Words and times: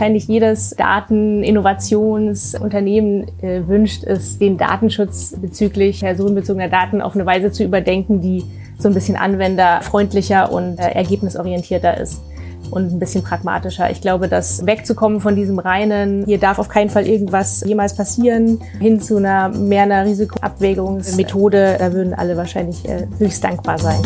wahrscheinlich 0.00 0.28
jedes 0.28 0.70
Daten-Innovationsunternehmen 0.70 3.26
äh, 3.42 3.68
wünscht, 3.68 4.02
ist 4.02 4.40
den 4.40 4.56
Datenschutz 4.56 5.34
bezüglich 5.38 6.00
personenbezogener 6.00 6.68
Daten 6.68 7.02
auf 7.02 7.14
eine 7.14 7.26
Weise 7.26 7.52
zu 7.52 7.64
überdenken, 7.64 8.22
die 8.22 8.42
so 8.78 8.88
ein 8.88 8.94
bisschen 8.94 9.16
anwenderfreundlicher 9.16 10.50
und 10.50 10.78
äh, 10.78 10.92
ergebnisorientierter 10.92 11.98
ist 11.98 12.22
und 12.70 12.90
ein 12.90 12.98
bisschen 12.98 13.22
pragmatischer. 13.22 13.90
Ich 13.90 14.00
glaube, 14.00 14.28
dass 14.28 14.64
wegzukommen 14.64 15.20
von 15.20 15.36
diesem 15.36 15.58
reinen, 15.58 16.24
hier 16.24 16.38
darf 16.38 16.58
auf 16.58 16.70
keinen 16.70 16.88
Fall 16.88 17.06
irgendwas 17.06 17.62
jemals 17.66 17.94
passieren, 17.94 18.58
hin 18.80 19.02
zu 19.02 19.18
einer 19.18 19.50
mehr 19.50 19.82
einer 19.82 20.06
Risikoabwägungsmethode, 20.06 21.76
da 21.78 21.92
würden 21.92 22.14
alle 22.14 22.38
wahrscheinlich 22.38 22.88
äh, 22.88 23.06
höchst 23.18 23.44
dankbar 23.44 23.76
sein. 23.76 24.00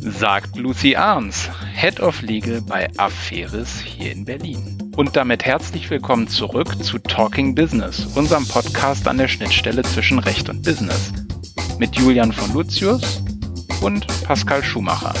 Sagt 0.00 0.56
Lucy 0.56 0.94
Arns, 0.94 1.50
Head 1.80 2.00
of 2.00 2.22
Legal 2.22 2.60
bei 2.60 2.88
Affairs 2.96 3.78
hier 3.78 4.10
in 4.10 4.24
Berlin. 4.24 4.92
Und 4.96 5.14
damit 5.14 5.44
herzlich 5.44 5.88
willkommen 5.88 6.26
zurück 6.26 6.66
zu 6.82 6.98
Talking 6.98 7.54
Business, 7.54 8.04
unserem 8.16 8.44
Podcast 8.48 9.06
an 9.06 9.16
der 9.16 9.28
Schnittstelle 9.28 9.82
zwischen 9.82 10.18
Recht 10.18 10.48
und 10.48 10.64
Business. 10.64 11.12
Mit 11.78 11.94
Julian 11.94 12.32
von 12.32 12.52
Lucius 12.52 13.22
und 13.80 14.08
Pascal 14.24 14.64
Schumacher. 14.64 15.14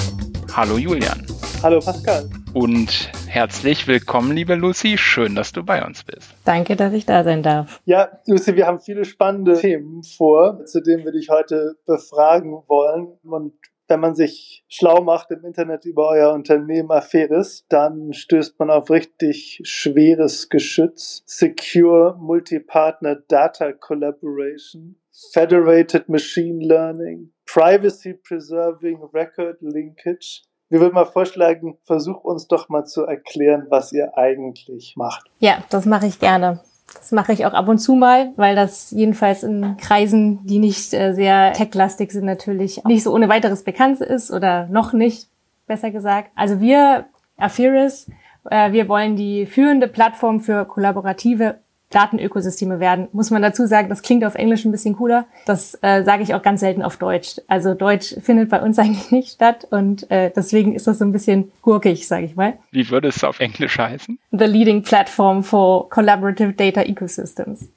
Hallo 0.52 0.78
Julian. 0.78 1.24
Hallo 1.62 1.78
Pascal. 1.78 2.28
Und 2.54 3.12
herzlich 3.28 3.86
willkommen, 3.86 4.32
liebe 4.32 4.56
Lucy. 4.56 4.98
Schön, 4.98 5.36
dass 5.36 5.52
du 5.52 5.62
bei 5.62 5.86
uns 5.86 6.02
bist. 6.02 6.34
Danke, 6.44 6.74
dass 6.74 6.92
ich 6.92 7.06
da 7.06 7.22
sein 7.22 7.44
darf. 7.44 7.80
Ja, 7.84 8.18
Lucy, 8.26 8.56
wir 8.56 8.66
haben 8.66 8.80
viele 8.80 9.04
spannende 9.04 9.60
Themen 9.60 10.02
vor, 10.02 10.64
zu 10.64 10.80
denen 10.82 11.04
wir 11.04 11.12
dich 11.12 11.28
heute 11.28 11.76
befragen 11.86 12.50
wollen. 12.66 13.16
Und 13.22 13.52
wenn 13.88 14.00
man 14.00 14.14
sich 14.14 14.64
schlau 14.68 15.02
macht 15.02 15.30
im 15.30 15.44
Internet 15.44 15.84
über 15.84 16.08
euer 16.08 16.32
Unternehmen 16.32 16.90
Affairs, 16.90 17.64
dann 17.68 18.12
stößt 18.12 18.58
man 18.58 18.70
auf 18.70 18.90
richtig 18.90 19.60
schweres 19.64 20.48
Geschütz. 20.48 21.22
Secure 21.26 22.16
Multi-Partner 22.20 23.16
Data 23.28 23.72
Collaboration, 23.72 24.96
Federated 25.32 26.08
Machine 26.08 26.64
Learning, 26.64 27.32
Privacy 27.46 28.14
Preserving 28.14 29.02
Record 29.12 29.60
Linkage 29.60 30.42
wir 30.70 30.80
würden 30.80 30.94
mal 30.94 31.06
vorschlagen, 31.06 31.78
versuch 31.84 32.24
uns 32.24 32.46
doch 32.46 32.68
mal 32.68 32.84
zu 32.84 33.04
erklären, 33.04 33.66
was 33.70 33.90
ihr 33.92 34.18
eigentlich 34.18 34.94
macht. 34.96 35.30
Ja, 35.38 35.64
das 35.70 35.86
mache 35.86 36.06
ich 36.06 36.18
gerne. 36.18 36.60
Das 36.94 37.12
mache 37.12 37.32
ich 37.32 37.44
auch 37.46 37.52
ab 37.52 37.68
und 37.68 37.78
zu 37.78 37.94
mal, 37.94 38.32
weil 38.36 38.56
das 38.56 38.90
jedenfalls 38.90 39.42
in 39.42 39.76
Kreisen, 39.76 40.44
die 40.46 40.58
nicht 40.58 40.94
äh, 40.94 41.12
sehr 41.12 41.52
techlastig 41.52 42.12
sind, 42.12 42.24
natürlich 42.24 42.82
nicht 42.84 43.02
so 43.02 43.14
ohne 43.14 43.28
weiteres 43.28 43.62
bekannt 43.62 44.00
ist 44.00 44.30
oder 44.30 44.66
noch 44.66 44.92
nicht, 44.92 45.28
besser 45.66 45.90
gesagt. 45.90 46.30
Also 46.34 46.60
wir, 46.60 47.06
Afiris, 47.36 48.10
äh, 48.50 48.72
wir 48.72 48.88
wollen 48.88 49.16
die 49.16 49.46
führende 49.46 49.88
Plattform 49.88 50.40
für 50.40 50.64
kollaborative 50.64 51.60
Datenökosysteme 51.90 52.80
werden. 52.80 53.08
Muss 53.12 53.30
man 53.30 53.40
dazu 53.40 53.66
sagen, 53.66 53.88
das 53.88 54.02
klingt 54.02 54.24
auf 54.24 54.34
Englisch 54.34 54.64
ein 54.64 54.72
bisschen 54.72 54.96
cooler. 54.96 55.26
Das 55.46 55.78
äh, 55.82 56.02
sage 56.02 56.22
ich 56.22 56.34
auch 56.34 56.42
ganz 56.42 56.60
selten 56.60 56.82
auf 56.82 56.98
Deutsch. 56.98 57.40
Also 57.48 57.74
Deutsch 57.74 58.14
findet 58.22 58.50
bei 58.50 58.60
uns 58.60 58.78
eigentlich 58.78 59.10
nicht 59.10 59.30
statt 59.30 59.66
und 59.70 60.10
äh, 60.10 60.30
deswegen 60.34 60.74
ist 60.74 60.86
das 60.86 60.98
so 60.98 61.04
ein 61.04 61.12
bisschen 61.12 61.50
gurkig, 61.62 62.06
sage 62.06 62.26
ich 62.26 62.36
mal. 62.36 62.58
Wie 62.70 62.88
würde 62.90 63.08
es 63.08 63.24
auf 63.24 63.40
Englisch 63.40 63.78
heißen? 63.78 64.18
The 64.32 64.44
leading 64.44 64.82
platform 64.82 65.42
for 65.42 65.88
collaborative 65.88 66.52
data 66.52 66.82
ecosystems. 66.82 67.70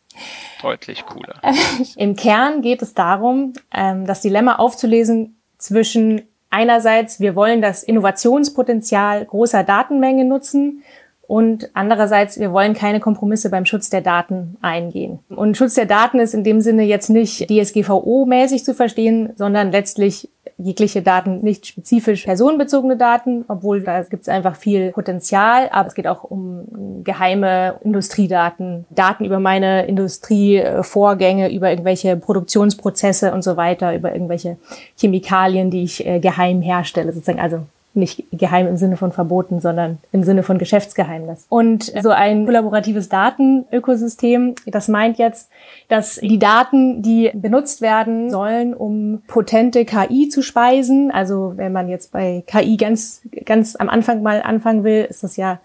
Deutlich 0.62 1.06
cooler. 1.06 1.40
Im 1.96 2.16
Kern 2.16 2.62
geht 2.62 2.82
es 2.82 2.94
darum, 2.94 3.54
ähm, 3.74 4.06
das 4.06 4.22
Dilemma 4.22 4.58
aufzulesen 4.58 5.38
zwischen 5.58 6.24
einerseits, 6.50 7.20
wir 7.20 7.36
wollen 7.36 7.62
das 7.62 7.82
Innovationspotenzial 7.82 9.26
großer 9.26 9.64
Datenmengen 9.64 10.28
nutzen 10.28 10.84
und 11.32 11.70
andererseits, 11.74 12.42
wir 12.42 12.52
wollen 12.52 12.74
keine 12.74 13.00
Kompromisse 13.00 13.50
beim 13.50 13.64
Schutz 13.64 13.90
der 13.90 14.02
Daten 14.02 14.58
eingehen. 14.62 15.20
Und 15.30 15.56
Schutz 15.56 15.76
der 15.76 15.86
Daten 15.86 16.20
ist 16.20 16.34
in 16.34 16.44
dem 16.44 16.60
Sinne 16.60 16.84
jetzt 16.84 17.10
nicht 17.10 17.50
DSGVO-mäßig 17.50 18.66
zu 18.66 18.74
verstehen, 18.74 19.30
sondern 19.38 19.72
letztlich 19.72 20.28
jegliche 20.58 21.02
Daten, 21.02 21.40
nicht 21.40 21.68
spezifisch 21.68 22.26
personenbezogene 22.26 22.98
Daten, 22.98 23.46
obwohl 23.48 23.82
da 23.82 24.02
gibt 24.02 24.24
es 24.24 24.28
einfach 24.28 24.58
viel 24.58 24.92
Potenzial, 24.92 25.70
aber 25.72 25.88
es 25.88 25.96
geht 25.96 26.06
auch 26.06 26.26
um 26.26 27.04
geheime 27.06 27.76
Industriedaten, 27.82 28.84
Daten 28.90 29.24
über 29.24 29.40
meine 29.40 29.86
Industrievorgänge, 29.86 31.50
über 31.50 31.70
irgendwelche 31.70 32.18
Produktionsprozesse 32.18 33.32
und 33.32 33.42
so 33.42 33.56
weiter, 33.56 33.96
über 33.96 34.12
irgendwelche 34.12 34.58
Chemikalien, 34.98 35.72
die 35.72 35.84
ich 35.84 36.06
äh, 36.06 36.20
geheim 36.20 36.62
herstelle, 36.62 37.14
sozusagen, 37.14 37.40
also 37.40 37.62
nicht 37.94 38.26
geheim 38.32 38.68
im 38.68 38.78
Sinne 38.78 38.98
von 38.98 39.12
verboten, 39.12 39.60
sondern 39.60 40.00
im 40.12 40.24
Sinne 40.24 40.44
von 40.44 40.58
Geschäftsgeheimnis. 40.58 41.46
Und 41.50 41.92
so 42.02 42.10
ein 42.10 42.46
kollaboratives 42.46 43.10
Datenökosystem, 43.10 44.56
das 44.66 44.88
meint 44.88 45.18
jetzt, 45.18 45.50
dass 45.90 46.16
die 46.16 46.40
Daten, 46.40 47.02
die 47.02 47.32
benutzt 47.34 47.82
werden 47.82 48.30
sollen, 48.30 48.74
um 48.74 49.22
potente 49.28 49.86
KI 49.86 50.30
zu 50.30 50.42
speisen, 50.42 51.12
also 51.12 51.54
wenn 51.56 51.74
man 51.74 51.90
jetzt 51.90 52.12
bei 52.12 52.44
KI 52.48 52.78
ganz, 52.78 53.22
ganz 53.46 53.76
am 53.76 53.90
Anfang 53.90 54.22
mal 54.22 54.42
anfangen 54.42 54.84
will, 54.84 55.06
ist 55.10 55.24
das 55.24 55.36
ja 55.36 55.60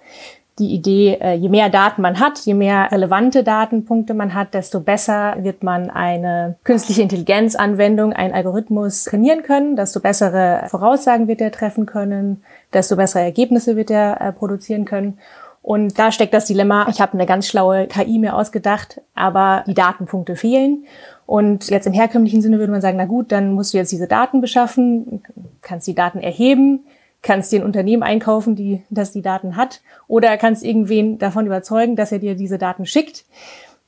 die 0.58 0.74
Idee, 0.74 1.18
äh, 1.20 1.34
je 1.34 1.50
mehr 1.50 1.68
Daten 1.68 2.00
man 2.00 2.18
hat, 2.18 2.38
je 2.40 2.54
mehr 2.54 2.90
relevante 2.90 3.44
Datenpunkte 3.44 4.14
man 4.14 4.34
hat, 4.34 4.54
desto 4.54 4.80
besser 4.80 5.36
wird 5.40 5.62
man 5.62 5.90
eine 5.90 6.56
künstliche 6.64 7.02
Intelligenzanwendung, 7.02 8.14
einen 8.14 8.32
Algorithmus 8.32 9.04
trainieren 9.04 9.42
können, 9.42 9.76
desto 9.76 10.00
bessere 10.00 10.64
Voraussagen 10.68 11.28
wird 11.28 11.42
er 11.42 11.52
treffen 11.52 11.84
können, 11.84 12.42
desto 12.72 12.96
bessere 12.96 13.22
Ergebnisse 13.22 13.76
wird 13.76 13.90
er 13.90 14.20
äh, 14.20 14.32
produzieren 14.32 14.86
können. 14.86 15.18
Und 15.60 15.98
da 15.98 16.12
steckt 16.12 16.32
das 16.32 16.46
Dilemma, 16.46 16.86
ich 16.88 17.00
habe 17.00 17.14
eine 17.14 17.26
ganz 17.26 17.48
schlaue 17.48 17.88
KI 17.88 18.18
mir 18.18 18.36
ausgedacht, 18.36 19.00
aber 19.14 19.64
die 19.66 19.74
Datenpunkte 19.74 20.36
fehlen. 20.36 20.84
Und 21.26 21.68
jetzt 21.70 21.88
im 21.88 21.92
herkömmlichen 21.92 22.40
Sinne 22.40 22.60
würde 22.60 22.70
man 22.70 22.80
sagen, 22.80 22.98
na 22.98 23.04
gut, 23.04 23.32
dann 23.32 23.52
musst 23.52 23.74
du 23.74 23.78
jetzt 23.78 23.90
diese 23.90 24.06
Daten 24.06 24.40
beschaffen, 24.40 25.24
kannst 25.62 25.88
die 25.88 25.94
Daten 25.96 26.20
erheben, 26.20 26.84
kannst 27.26 27.52
dir 27.52 27.60
ein 27.60 27.66
Unternehmen 27.66 28.02
einkaufen, 28.02 28.54
die, 28.54 28.82
das 28.88 29.12
die 29.12 29.22
Daten 29.22 29.56
hat, 29.56 29.82
oder 30.06 30.36
kannst 30.36 30.64
irgendwen 30.64 31.18
davon 31.18 31.46
überzeugen, 31.46 31.96
dass 31.96 32.12
er 32.12 32.20
dir 32.20 32.36
diese 32.36 32.56
Daten 32.56 32.86
schickt. 32.86 33.24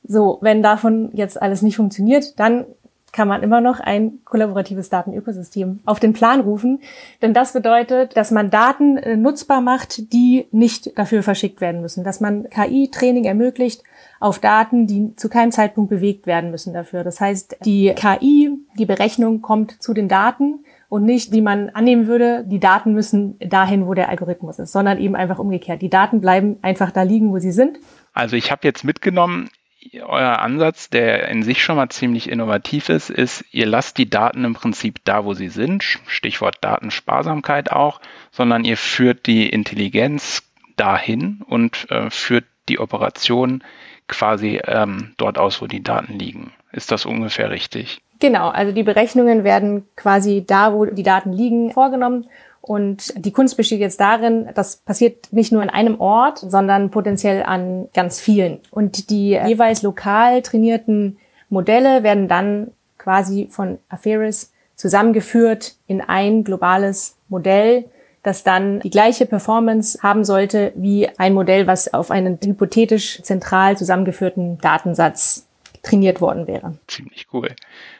So, 0.03 0.37
wenn 0.41 0.61
davon 0.61 1.09
jetzt 1.13 1.41
alles 1.41 1.61
nicht 1.61 1.77
funktioniert, 1.77 2.37
dann 2.39 2.65
kann 3.11 3.27
man 3.27 3.41
immer 3.41 3.61
noch 3.61 3.79
ein 3.79 4.19
kollaboratives 4.23 4.89
Datenökosystem 4.89 5.79
auf 5.85 5.99
den 5.99 6.13
Plan 6.13 6.41
rufen. 6.41 6.79
Denn 7.21 7.33
das 7.33 7.53
bedeutet, 7.53 8.15
dass 8.15 8.29
man 8.29 8.49
Daten 8.49 8.97
äh, 8.97 9.15
nutzbar 9.15 9.61
macht, 9.61 10.13
die 10.13 10.47
nicht 10.51 10.97
dafür 10.97 11.23
verschickt 11.23 11.61
werden 11.61 11.81
müssen. 11.81 12.03
Dass 12.03 12.19
man 12.19 12.49
KI-Training 12.49 13.25
ermöglicht 13.25 13.83
auf 14.19 14.39
Daten, 14.39 14.85
die 14.85 15.15
zu 15.15 15.29
keinem 15.29 15.51
Zeitpunkt 15.51 15.89
bewegt 15.89 16.27
werden 16.27 16.51
müssen 16.51 16.73
dafür. 16.73 17.03
Das 17.03 17.19
heißt, 17.19 17.57
die 17.65 17.93
KI, 17.95 18.51
die 18.77 18.85
Berechnung 18.85 19.41
kommt 19.41 19.81
zu 19.81 19.93
den 19.93 20.07
Daten 20.07 20.59
und 20.89 21.05
nicht, 21.05 21.31
wie 21.31 21.41
man 21.41 21.69
annehmen 21.69 22.07
würde, 22.07 22.43
die 22.45 22.59
Daten 22.59 22.93
müssen 22.93 23.37
dahin, 23.39 23.85
wo 23.85 23.93
der 23.93 24.09
Algorithmus 24.09 24.59
ist, 24.59 24.71
sondern 24.71 24.99
eben 24.99 25.15
einfach 25.15 25.39
umgekehrt. 25.39 25.81
Die 25.81 25.89
Daten 25.89 26.19
bleiben 26.19 26.57
einfach 26.63 26.91
da 26.91 27.03
liegen, 27.03 27.31
wo 27.31 27.37
sie 27.37 27.51
sind. 27.51 27.77
Also 28.13 28.35
ich 28.35 28.51
habe 28.51 28.61
jetzt 28.67 28.83
mitgenommen, 28.83 29.49
euer 29.93 30.39
Ansatz, 30.39 30.89
der 30.89 31.29
in 31.29 31.43
sich 31.43 31.63
schon 31.63 31.77
mal 31.77 31.89
ziemlich 31.89 32.29
innovativ 32.29 32.89
ist, 32.89 33.09
ist, 33.09 33.45
ihr 33.51 33.65
lasst 33.65 33.97
die 33.97 34.09
Daten 34.09 34.43
im 34.43 34.53
Prinzip 34.53 34.99
da, 35.05 35.23
wo 35.25 35.33
sie 35.33 35.49
sind, 35.49 35.83
Stichwort 36.07 36.57
Datensparsamkeit 36.61 37.71
auch, 37.71 38.01
sondern 38.31 38.65
ihr 38.65 38.75
führt 38.75 39.25
die 39.25 39.47
Intelligenz 39.47 40.43
dahin 40.75 41.43
und 41.47 41.89
äh, 41.91 42.09
führt 42.09 42.45
die 42.67 42.79
Operation 42.79 43.63
quasi 44.07 44.59
ähm, 44.65 45.13
dort 45.17 45.37
aus, 45.37 45.61
wo 45.61 45.67
die 45.67 45.83
Daten 45.83 46.17
liegen. 46.17 46.51
Ist 46.71 46.91
das 46.91 47.05
ungefähr 47.05 47.51
richtig? 47.51 48.01
Genau, 48.19 48.49
also 48.49 48.73
die 48.73 48.83
Berechnungen 48.83 49.43
werden 49.43 49.87
quasi 49.95 50.43
da, 50.45 50.73
wo 50.73 50.85
die 50.85 51.03
Daten 51.03 51.31
liegen, 51.31 51.71
vorgenommen. 51.71 52.25
Und 52.61 53.13
die 53.17 53.31
Kunst 53.31 53.55
besteht 53.55 53.79
jetzt 53.79 53.99
darin, 53.99 54.49
das 54.53 54.77
passiert 54.77 55.31
nicht 55.31 55.51
nur 55.51 55.61
an 55.61 55.69
einem 55.69 55.99
Ort, 55.99 56.39
sondern 56.39 56.91
potenziell 56.91 57.43
an 57.43 57.87
ganz 57.93 58.19
vielen. 58.19 58.59
Und 58.71 59.09
die 59.09 59.29
jeweils 59.29 59.81
lokal 59.81 60.41
trainierten 60.41 61.17
Modelle 61.49 62.03
werden 62.03 62.27
dann 62.27 62.71
quasi 62.97 63.47
von 63.49 63.79
Aferis 63.87 64.51
zusammengeführt 64.75 65.75
in 65.87 66.01
ein 66.01 66.43
globales 66.43 67.17
Modell, 67.29 67.85
das 68.23 68.43
dann 68.43 68.81
die 68.81 68.89
gleiche 68.89 69.25
Performance 69.25 69.99
haben 70.03 70.25
sollte 70.25 70.73
wie 70.75 71.07
ein 71.17 71.33
Modell, 71.33 71.67
was 71.67 71.93
auf 71.93 72.11
einen 72.11 72.37
hypothetisch 72.43 73.21
zentral 73.23 73.77
zusammengeführten 73.77 74.57
Datensatz 74.59 75.47
trainiert 75.81 76.21
worden 76.21 76.47
wäre. 76.47 76.77
Ziemlich 76.87 77.27
cool. 77.33 77.49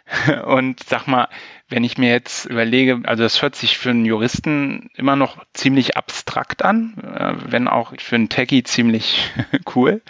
Und 0.45 0.83
sag 0.83 1.07
mal, 1.07 1.27
wenn 1.67 1.83
ich 1.83 1.97
mir 1.97 2.09
jetzt 2.09 2.45
überlege, 2.45 3.01
also 3.03 3.23
das 3.23 3.41
hört 3.41 3.55
sich 3.55 3.77
für 3.77 3.91
einen 3.91 4.05
Juristen 4.05 4.89
immer 4.95 5.15
noch 5.15 5.43
ziemlich 5.53 5.97
abstrakt 5.97 6.63
an, 6.63 6.95
äh, 7.03 7.33
wenn 7.51 7.67
auch 7.67 7.93
für 7.99 8.15
einen 8.15 8.29
Techie 8.29 8.63
ziemlich 8.63 9.31
cool. 9.75 10.01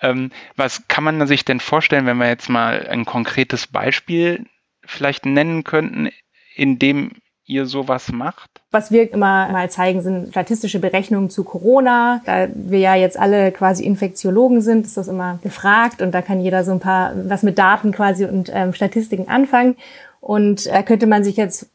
Ähm, 0.00 0.30
was 0.56 0.88
kann 0.88 1.04
man 1.04 1.26
sich 1.26 1.44
denn 1.44 1.60
vorstellen, 1.60 2.06
wenn 2.06 2.18
wir 2.18 2.28
jetzt 2.28 2.48
mal 2.48 2.86
ein 2.88 3.04
konkretes 3.04 3.66
Beispiel 3.66 4.46
vielleicht 4.84 5.26
nennen 5.26 5.64
könnten, 5.64 6.10
in 6.54 6.78
dem 6.78 7.12
ihr 7.46 7.66
sowas 7.66 8.10
macht? 8.12 8.50
Was 8.70 8.90
wir 8.90 9.12
immer 9.12 9.48
mal 9.50 9.70
zeigen, 9.70 10.02
sind 10.02 10.28
statistische 10.30 10.80
Berechnungen 10.80 11.30
zu 11.30 11.44
Corona. 11.44 12.20
Da 12.26 12.48
wir 12.54 12.80
ja 12.80 12.94
jetzt 12.94 13.18
alle 13.18 13.52
quasi 13.52 13.84
Infektiologen 13.84 14.60
sind, 14.60 14.86
ist 14.86 14.96
das 14.96 15.08
immer 15.08 15.38
gefragt 15.42 16.02
und 16.02 16.12
da 16.12 16.22
kann 16.22 16.40
jeder 16.40 16.64
so 16.64 16.72
ein 16.72 16.80
paar 16.80 17.12
was 17.16 17.42
mit 17.42 17.58
Daten 17.58 17.92
quasi 17.92 18.24
und 18.24 18.50
ähm, 18.52 18.74
Statistiken 18.74 19.28
anfangen. 19.28 19.76
Und 20.20 20.66
da 20.66 20.82
könnte 20.82 21.06
man 21.06 21.22
sich 21.22 21.36
jetzt 21.36 21.70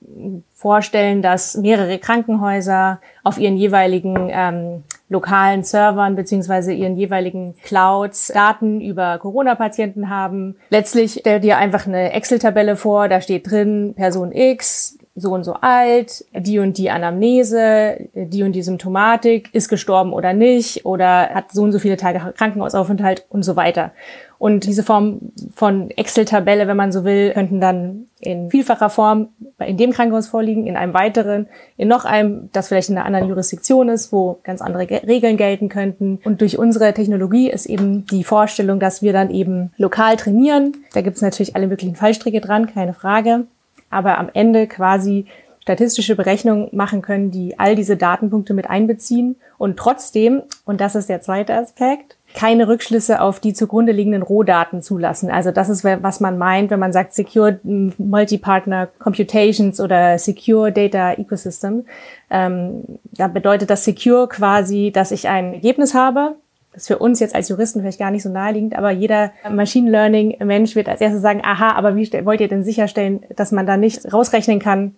vorstellen, 0.54 1.22
dass 1.22 1.56
mehrere 1.56 2.00
Krankenhäuser 2.00 3.00
auf 3.24 3.38
ihren 3.38 3.56
jeweiligen 3.56 4.30
ähm, 4.30 4.84
lokalen 5.08 5.64
Servern 5.64 6.16
beziehungsweise 6.18 6.74
ihren 6.74 6.98
jeweiligen 6.98 7.56
Clouds 7.64 8.28
Daten 8.28 8.82
über 8.82 9.20
Corona-Patienten 9.20 10.10
haben. 10.10 10.58
Letztlich 10.70 11.20
stellt 11.20 11.46
ihr 11.46 11.58
einfach 11.58 11.88
eine 11.88 12.12
Excel-Tabelle 12.12 12.76
vor, 12.76 13.08
da 13.08 13.22
steht 13.22 13.50
drin 13.50 13.94
Person 13.96 14.34
X, 14.34 14.98
so 15.16 15.34
und 15.34 15.44
so 15.44 15.56
alt, 15.60 16.24
die 16.34 16.60
und 16.60 16.78
die 16.78 16.90
Anamnese, 16.90 18.10
die 18.14 18.44
und 18.44 18.54
die 18.54 18.62
Symptomatik, 18.62 19.50
ist 19.54 19.68
gestorben 19.68 20.14
oder 20.14 20.34
nicht 20.34 20.86
oder 20.86 21.30
hat 21.30 21.52
so 21.52 21.64
und 21.64 21.74
so 21.74 21.80
viele 21.80 21.98
Tage 21.98 22.34
Krankenhausaufenthalt 22.38 23.26
und 23.30 23.44
so 23.44 23.58
weiter. 23.58 23.92
Und 24.40 24.66
diese 24.66 24.84
Form 24.84 25.20
von 25.54 25.92
Excel-Tabelle, 25.92 26.68
wenn 26.68 26.78
man 26.78 26.92
so 26.92 27.04
will, 27.04 27.32
könnten 27.34 27.60
dann 27.60 28.08
in 28.22 28.50
vielfacher 28.50 28.90
Form 28.90 29.28
in 29.60 29.78
dem 29.78 29.92
Krankenhaus 29.92 30.28
vorliegen, 30.28 30.66
in 30.66 30.78
einem 30.78 30.94
weiteren, 30.94 31.48
in 31.78 31.90
noch 31.90 32.06
einem, 32.06 32.50
das 32.54 32.70
vielleicht 32.70 32.90
in 32.90 32.98
einer 32.98 33.06
anderen 33.06 33.28
Jurisdiktion 33.28 33.90
ist, 33.90 34.12
wo 34.12 34.40
ganz 34.44 34.62
andere 34.62 34.90
Regeln 34.90 35.38
gelten 35.38 35.70
könnten. 35.70 36.20
Und 36.24 36.42
durch 36.42 36.58
unsere 36.58 36.94
Technologie 36.94 37.52
ist 37.52 37.68
eben 37.68 38.06
die 38.08 38.24
Vorstellung, 38.24 38.80
dass 38.80 39.02
wir 39.02 39.14
dann 39.14 39.30
eben 39.30 39.74
lokal 39.78 40.16
trainieren. 40.16 40.78
Da 40.94 41.02
gibt 41.02 41.18
es 41.18 41.22
natürlich 41.22 41.56
alle 41.56 41.68
möglichen 41.68 41.96
Fallstricke 41.96 42.42
dran, 42.42 42.66
keine 42.66 42.94
Frage 42.94 43.46
aber 43.92 44.18
am 44.18 44.30
Ende 44.34 44.68
quasi 44.68 45.26
statistische 45.62 46.16
Berechnungen 46.16 46.70
machen 46.72 47.02
können, 47.02 47.30
die 47.30 47.60
all 47.60 47.76
diese 47.76 47.96
Datenpunkte 47.96 48.54
mit 48.54 48.70
einbeziehen 48.70 49.36
und 49.58 49.78
trotzdem, 49.78 50.42
und 50.66 50.82
das 50.82 50.96
ist 50.96 51.08
der 51.08 51.22
zweite 51.22 51.54
Aspekt, 51.54 52.18
keine 52.34 52.68
Rückschlüsse 52.68 53.22
auf 53.22 53.40
die 53.40 53.54
zugrunde 53.54 53.92
liegenden 53.92 54.24
Rohdaten 54.24 54.82
zulassen. 54.82 55.30
Also 55.30 55.52
das 55.52 55.70
ist, 55.70 55.84
was 55.84 56.20
man 56.20 56.38
meint, 56.38 56.72
wenn 56.72 56.80
man 56.80 56.94
sagt 56.94 57.14
Secure 57.14 57.60
Multi-Partner 57.64 58.88
Computations 59.00 59.80
oder 59.80 60.18
Secure 60.18 60.72
Data 60.72 61.14
Ecosystem. 61.14 61.86
Ähm, 62.30 62.84
da 63.12 63.28
bedeutet 63.28 63.70
das 63.70 63.84
Secure 63.84 64.28
quasi, 64.30 64.92
dass 64.94 65.12
ich 65.12 65.28
ein 65.28 65.54
Ergebnis 65.54 65.94
habe, 65.94 66.36
das 66.74 66.84
ist 66.84 66.88
für 66.88 67.00
uns 67.00 67.20
jetzt 67.20 67.36
als 67.36 67.50
Juristen 67.50 67.82
vielleicht 67.82 68.00
gar 68.00 68.12
nicht 68.12 68.24
so 68.24 68.30
naheliegend, 68.30 68.76
aber 68.76 68.92
jeder 68.92 69.32
Machine 69.50 69.92
Learning 69.92 70.38
Mensch 70.44 70.76
wird 70.76 70.88
als 70.88 71.02
erstes 71.02 71.22
sagen, 71.22 71.42
aha, 71.44 71.72
aber 71.74 71.96
wie 71.96 72.10
wollt 72.26 72.40
ihr 72.40 72.48
denn 72.48 72.64
sicherstellen, 72.64 73.24
dass 73.36 73.52
man 73.52 73.66
da 73.66 73.76
nicht 73.76 74.12
rausrechnen 74.12 74.60
kann, 74.60 74.96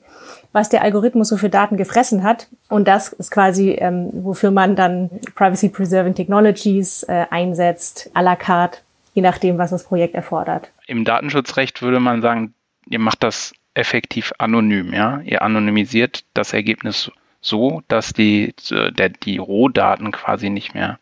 was 0.51 0.69
der 0.69 0.83
Algorithmus 0.83 1.29
so 1.29 1.37
für 1.37 1.49
Daten 1.49 1.77
gefressen 1.77 2.23
hat? 2.23 2.47
Und 2.69 2.87
das 2.87 3.11
ist 3.13 3.31
quasi, 3.31 3.71
ähm, 3.71 4.09
wofür 4.13 4.51
man 4.51 4.75
dann 4.75 5.09
Privacy 5.35 5.69
Preserving 5.69 6.13
Technologies 6.13 7.03
äh, 7.03 7.25
einsetzt, 7.31 8.11
à 8.13 8.21
la 8.21 8.35
carte, 8.35 8.79
je 9.15 9.23
nachdem, 9.23 9.57
was 9.57 9.71
das 9.71 9.83
Projekt 9.83 10.13
erfordert. 10.13 10.71
Im 10.85 11.05
Datenschutzrecht 11.05 11.81
würde 11.81 11.99
man 11.99 12.21
sagen, 12.21 12.53
ihr 12.87 12.99
macht 12.99 13.23
das 13.23 13.53
effektiv 13.73 14.31
anonym, 14.37 14.93
ja? 14.93 15.21
Ihr 15.21 15.41
anonymisiert 15.41 16.23
das 16.35 16.53
Ergebnis 16.53 17.11
so, 17.41 17.81
dass 17.87 18.13
die, 18.13 18.53
äh, 18.69 18.91
der, 18.91 19.09
die 19.09 19.37
Rohdaten 19.37 20.11
quasi 20.11 20.51
nicht 20.51 20.75
mehr 20.75 20.99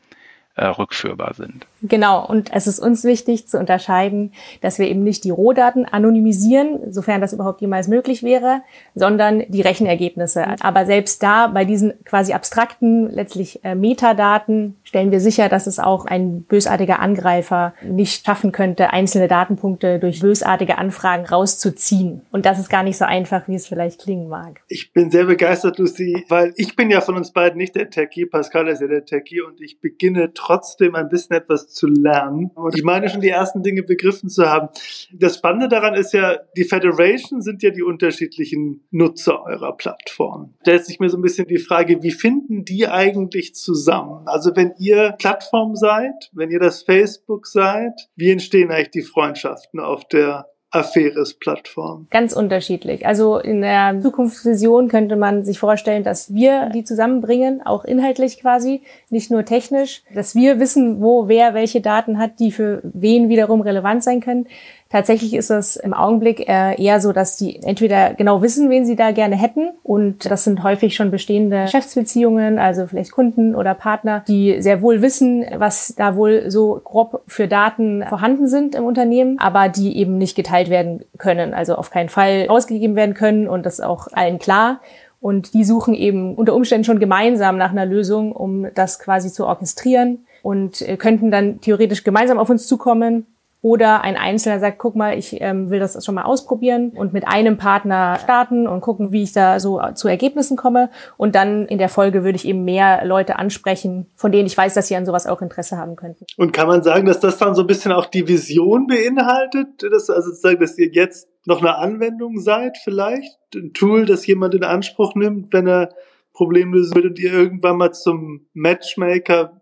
rückführbar 0.70 1.34
sind. 1.34 1.68
Genau, 1.84 2.26
und 2.26 2.54
es 2.54 2.68
ist 2.68 2.80
uns 2.80 3.04
wichtig 3.04 3.48
zu 3.48 3.58
unterscheiden, 3.58 4.34
dass 4.62 4.78
wir 4.78 4.88
eben 4.88 5.04
nicht 5.04 5.24
die 5.24 5.32
Rohdaten 5.32 5.86
anonymisieren, 5.86 6.92
sofern 6.92 7.22
das 7.22 7.34
überhaupt 7.34 7.62
jemals 7.62 7.88
möglich 7.88 8.22
wäre, 8.22 8.62
sondern 8.94 9.44
die 9.48 9.62
Rechenergebnisse. 9.62 10.46
Aber 10.60 10.86
selbst 10.86 11.24
da, 11.24 11.48
bei 11.48 11.66
diesen 11.66 11.94
quasi 12.06 12.34
abstrakten, 12.34 13.10
letztlich 13.10 13.64
äh, 13.64 13.74
Metadaten, 13.74 14.76
stellen 14.84 15.12
wir 15.12 15.20
sicher, 15.20 15.50
dass 15.50 15.66
es 15.66 15.80
auch 15.80 16.06
ein 16.06 16.44
bösartiger 16.44 17.00
Angreifer 17.00 17.74
nicht 17.82 18.26
schaffen 18.26 18.52
könnte, 18.52 18.92
einzelne 18.92 19.28
Datenpunkte 19.28 20.00
durch 20.00 20.20
bösartige 20.20 20.78
Anfragen 20.78 21.26
rauszuziehen. 21.26 22.22
Und 22.32 22.46
das 22.46 22.60
ist 22.60 22.70
gar 22.70 22.84
nicht 22.84 22.98
so 22.98 23.06
einfach, 23.06 23.48
wie 23.48 23.56
es 23.56 23.68
vielleicht 23.68 24.02
klingen 24.02 24.30
mag. 24.30 24.62
Ich 24.68 24.94
bin 24.94 25.10
sehr 25.10 25.26
begeistert, 25.26 25.80
Lucy, 25.80 26.26
weil 26.30 26.54
ich 26.58 26.76
bin 26.76 26.92
ja 26.92 27.02
von 27.02 27.16
uns 27.16 27.32
beiden 27.32 27.58
nicht 27.58 27.76
der 27.76 27.90
Techie, 27.90 28.26
Pascal 28.26 28.68
ist 28.68 28.82
ja 28.82 28.88
der 28.88 29.06
Techie 29.06 29.42
und 29.42 29.62
ich 29.62 29.80
beginne 29.80 30.34
trotzdem 30.34 30.96
ein 30.96 31.10
bisschen 31.10 31.36
etwas 31.36 31.71
zu 31.72 31.88
lernen. 31.88 32.52
Und 32.56 32.76
ich 32.76 32.84
meine 32.84 33.10
schon 33.10 33.22
die 33.22 33.30
ersten 33.30 33.64
Dinge 33.64 33.84
begriffen 33.84 34.30
zu 34.30 34.50
haben. 34.50 34.70
Das 35.14 35.38
Spannende 35.38 35.68
daran 35.68 35.94
ist 35.96 36.14
ja, 36.14 36.38
die 36.56 36.64
Federation 36.64 37.42
sind 37.42 37.64
ja 37.64 37.70
die 37.70 37.84
unterschiedlichen 37.84 38.84
Nutzer 38.92 39.44
eurer 39.44 39.76
Plattform. 39.76 40.54
Da 40.64 40.72
stellt 40.72 40.86
sich 40.86 41.00
mir 41.00 41.10
so 41.10 41.18
ein 41.18 41.22
bisschen 41.22 41.48
die 41.48 41.60
Frage, 41.60 42.02
wie 42.02 42.12
finden 42.12 42.66
die 42.66 42.88
eigentlich 42.88 43.56
zusammen? 43.56 44.28
Also 44.28 44.56
wenn 44.56 44.74
ihr 44.80 45.16
Plattform 45.20 45.76
seid, 45.76 46.30
wenn 46.34 46.50
ihr 46.50 46.60
das 46.60 46.84
Facebook 46.84 47.48
seid, 47.48 48.10
wie 48.16 48.32
entstehen 48.32 48.72
eigentlich 48.72 48.92
die 48.92 49.02
Freundschaften 49.02 49.80
auf 49.80 50.08
der 50.08 50.48
Affäres-Plattform? 50.72 52.08
Ganz 52.10 52.34
unterschiedlich. 52.34 53.06
Also 53.06 53.38
in 53.38 53.62
der 53.62 54.00
Zukunftsvision 54.02 54.88
könnte 54.88 55.18
man 55.18 55.44
sich 55.44 55.60
vorstellen, 55.60 56.04
dass 56.04 56.34
wir 56.34 56.70
die 56.70 56.84
zusammenbringen, 56.84 57.62
auch 57.66 57.84
inhaltlich 57.84 58.40
quasi, 58.40 58.82
nicht 59.10 59.32
nur 59.32 59.44
technisch, 59.46 60.04
dass 60.16 60.34
wir 60.34 60.60
wissen, 60.60 61.02
wo 61.02 61.28
wer 61.28 61.54
welche 61.54 61.82
Daten 61.82 62.18
hat, 62.18 62.40
die 62.40 62.52
für 62.52 62.82
wen 62.84 63.28
wiederum 63.28 63.62
relevant 63.62 64.04
sein 64.04 64.22
können. 64.22 64.48
Tatsächlich 64.92 65.34
ist 65.34 65.50
es 65.50 65.78
im 65.78 65.94
Augenblick 65.94 66.48
eher 66.48 67.00
so, 67.00 67.14
dass 67.14 67.38
die 67.38 67.64
entweder 67.64 68.14
genau 68.14 68.42
wissen, 68.42 68.70
wen 68.70 68.86
sie 68.86 68.98
da 68.98 69.12
gerne 69.12 69.38
hätten 69.38 69.72
und 69.84 70.30
das 70.30 70.44
sind 70.44 70.64
häufig 70.64 70.96
schon 70.96 71.12
bestehende 71.12 71.64
Geschäftsbeziehungen, 71.64 72.60
also 72.60 72.88
vielleicht 72.88 73.12
Kunden 73.12 73.56
oder 73.56 73.74
Partner, 73.74 74.24
die 74.28 74.62
sehr 74.62 74.82
wohl 74.82 75.02
wissen, 75.02 75.46
was 75.56 75.96
da 75.96 76.18
wohl 76.18 76.52
so 76.52 76.82
grob 76.84 77.24
für 77.28 77.48
Daten 77.48 78.04
vorhanden 78.08 78.48
sind 78.48 78.76
im 78.76 78.84
Unternehmen, 78.84 79.40
aber 79.40 79.70
die 79.70 79.98
eben 79.98 80.18
nicht 80.18 80.36
geteilt 80.36 80.70
werden 80.70 81.06
können, 81.18 81.54
also 81.54 81.76
auf 81.76 81.90
keinen 81.90 82.10
Fall 82.10 82.48
ausgegeben 82.50 82.96
werden 82.98 83.16
können 83.16 83.48
und 83.48 83.66
das 83.66 83.80
ist 83.80 83.86
auch 83.86 84.08
allen 84.12 84.40
klar. 84.40 84.82
Und 85.22 85.54
die 85.54 85.64
suchen 85.64 85.94
eben 85.94 86.34
unter 86.34 86.56
Umständen 86.56 86.84
schon 86.84 87.00
gemeinsam 87.00 87.56
nach 87.56 87.70
einer 87.70 87.86
Lösung, 87.86 88.32
um 88.32 88.68
das 88.74 88.98
quasi 88.98 89.32
zu 89.32 89.46
orchestrieren 89.46 90.26
und 90.42 90.82
äh, 90.82 90.98
könnten 90.98 91.30
dann 91.30 91.62
theoretisch 91.62 92.04
gemeinsam 92.04 92.40
auf 92.40 92.50
uns 92.50 92.66
zukommen 92.66 93.28
oder 93.62 94.02
ein 94.02 94.18
Einzelner 94.18 94.60
sagt, 94.60 94.80
guck 94.80 94.96
mal, 94.96 95.18
ich 95.18 95.40
ähm, 95.40 95.70
will 95.70 95.80
das 95.80 96.04
schon 96.04 96.16
mal 96.16 96.24
ausprobieren 96.24 96.92
und 96.96 97.14
mit 97.14 97.28
einem 97.28 97.58
Partner 97.58 98.18
starten 98.24 98.68
und 98.68 98.82
gucken, 98.82 99.12
wie 99.12 99.22
ich 99.22 99.34
da 99.34 99.60
so 99.60 99.80
zu 99.94 100.08
Ergebnissen 100.08 100.58
komme. 100.58 100.90
Und 101.16 101.36
dann 101.36 101.68
in 101.68 101.78
der 101.78 101.90
Folge 101.90 102.24
würde 102.24 102.38
ich 102.38 102.48
eben 102.48 102.64
mehr 102.64 103.06
Leute 103.06 103.38
ansprechen, 103.38 104.08
von 104.16 104.32
denen 104.32 104.48
ich 104.48 104.58
weiß, 104.58 104.74
dass 104.74 104.88
sie 104.88 104.96
an 104.96 105.06
sowas 105.06 105.28
auch 105.28 105.44
Interesse 105.44 105.78
haben 105.78 105.96
könnten. 105.96 106.26
Und 106.38 106.54
kann 106.54 106.68
man 106.68 106.82
sagen, 106.82 107.06
dass 107.06 107.20
das 107.20 107.38
dann 107.38 107.54
so 107.54 107.62
ein 107.62 107.68
bisschen 107.68 107.92
auch 107.92 108.08
die 108.08 108.28
Vision 108.28 108.88
beinhaltet? 108.88 109.84
Dass, 109.84 110.10
also 110.10 110.30
sozusagen, 110.30 110.60
dass 110.60 110.78
ihr 110.80 110.90
jetzt 110.92 111.28
noch 111.46 111.60
eine 111.60 111.78
Anwendung 111.78 112.40
seid 112.40 112.78
vielleicht? 112.84 113.38
Ein 113.54 113.74
Tool, 113.74 114.08
das 114.08 114.26
jemand 114.26 114.56
in 114.56 114.64
Anspruch 114.64 115.14
nimmt, 115.14 115.54
wenn 115.54 115.68
er 115.68 115.90
Probleme 116.34 116.78
lösen 116.78 116.96
will 116.96 117.08
und 117.08 117.20
ihr 117.20 117.32
irgendwann 117.32 117.78
mal 117.78 117.92
zum 117.92 118.48
Matchmaker 118.54 119.62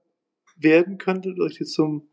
werden 0.55 0.97
könntet, 0.97 1.39
oder 1.39 1.49
zum, 1.49 2.07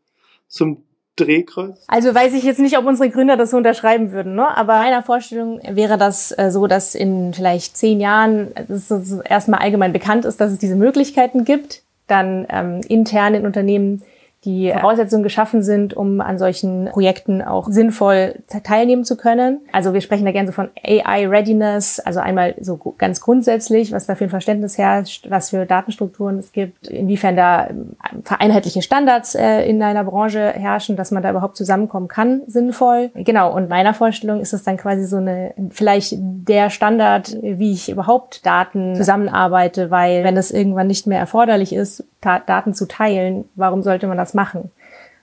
zum 0.47 0.86
Drehkreuz? 1.17 1.83
Also 1.87 2.15
weiß 2.15 2.33
ich 2.33 2.43
jetzt 2.43 2.59
nicht, 2.59 2.77
ob 2.77 2.85
unsere 2.85 3.09
Gründer 3.09 3.35
das 3.35 3.51
so 3.51 3.57
unterschreiben 3.57 4.11
würden, 4.11 4.35
ne? 4.35 4.55
aber 4.55 4.77
meiner 4.77 5.03
Vorstellung 5.03 5.59
wäre 5.69 5.97
das 5.97 6.31
äh, 6.37 6.49
so, 6.51 6.67
dass 6.67 6.95
in 6.95 7.33
vielleicht 7.33 7.75
zehn 7.75 7.99
Jahren 7.99 8.51
es 8.69 8.91
erstmal 9.25 9.59
allgemein 9.59 9.93
bekannt 9.93 10.25
ist, 10.25 10.39
dass 10.39 10.51
es 10.51 10.59
diese 10.59 10.75
Möglichkeiten 10.75 11.43
gibt, 11.43 11.81
dann 12.07 12.47
ähm, 12.49 12.81
intern 12.87 13.33
in 13.33 13.45
Unternehmen 13.45 14.03
die 14.45 14.71
Voraussetzungen 14.71 15.23
geschaffen 15.23 15.63
sind, 15.63 15.95
um 15.95 16.21
an 16.21 16.37
solchen 16.37 16.89
Projekten 16.91 17.41
auch 17.41 17.67
sinnvoll 17.69 18.35
teilnehmen 18.63 19.03
zu 19.03 19.17
können. 19.17 19.61
Also 19.71 19.93
wir 19.93 20.01
sprechen 20.01 20.25
da 20.25 20.31
gerne 20.31 20.47
so 20.47 20.53
von 20.53 20.69
AI 20.83 21.27
Readiness, 21.27 21.99
also 21.99 22.19
einmal 22.19 22.55
so 22.61 22.77
ganz 22.97 23.19
grundsätzlich, 23.19 23.91
was 23.91 24.05
da 24.05 24.15
für 24.15 24.25
ein 24.25 24.29
Verständnis 24.29 24.77
herrscht, 24.77 25.29
was 25.29 25.49
für 25.49 25.65
Datenstrukturen 25.65 26.37
es 26.37 26.51
gibt, 26.51 26.87
inwiefern 26.87 27.35
da 27.35 27.67
ähm, 27.67 27.95
vereinheitliche 28.23 28.81
Standards 28.81 29.33
äh, 29.33 29.67
in 29.67 29.81
einer 29.81 30.03
Branche 30.03 30.53
herrschen, 30.53 30.95
dass 30.95 31.11
man 31.11 31.23
da 31.23 31.31
überhaupt 31.31 31.57
zusammenkommen 31.57 32.07
kann, 32.07 32.41
sinnvoll. 32.47 33.09
Genau, 33.15 33.53
und 33.53 33.69
meiner 33.69 33.95
Vorstellung 33.95 34.39
ist 34.39 34.53
es 34.53 34.63
dann 34.63 34.77
quasi 34.77 35.05
so 35.05 35.17
eine, 35.17 35.55
vielleicht 35.71 36.13
der 36.17 36.69
Standard, 36.69 37.35
wie 37.41 37.73
ich 37.73 37.89
überhaupt 37.89 38.45
Daten 38.45 38.95
zusammenarbeite, 38.95 39.89
weil 39.89 40.23
wenn 40.23 40.37
es 40.37 40.51
irgendwann 40.51 40.87
nicht 40.87 41.07
mehr 41.07 41.19
erforderlich 41.19 41.73
ist, 41.73 42.05
Daten 42.21 42.73
zu 42.73 42.87
teilen, 42.87 43.45
warum 43.55 43.83
sollte 43.83 44.07
man 44.07 44.17
das 44.17 44.33
machen? 44.33 44.71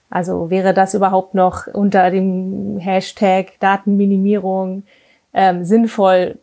Also 0.09 0.49
wäre 0.49 0.73
das 0.73 0.93
überhaupt 0.93 1.33
noch 1.33 1.67
unter 1.67 2.11
dem 2.11 2.77
Hashtag 2.77 3.59
Datenminimierung 3.59 4.83
ähm, 5.33 5.65
sinnvoll 5.65 6.37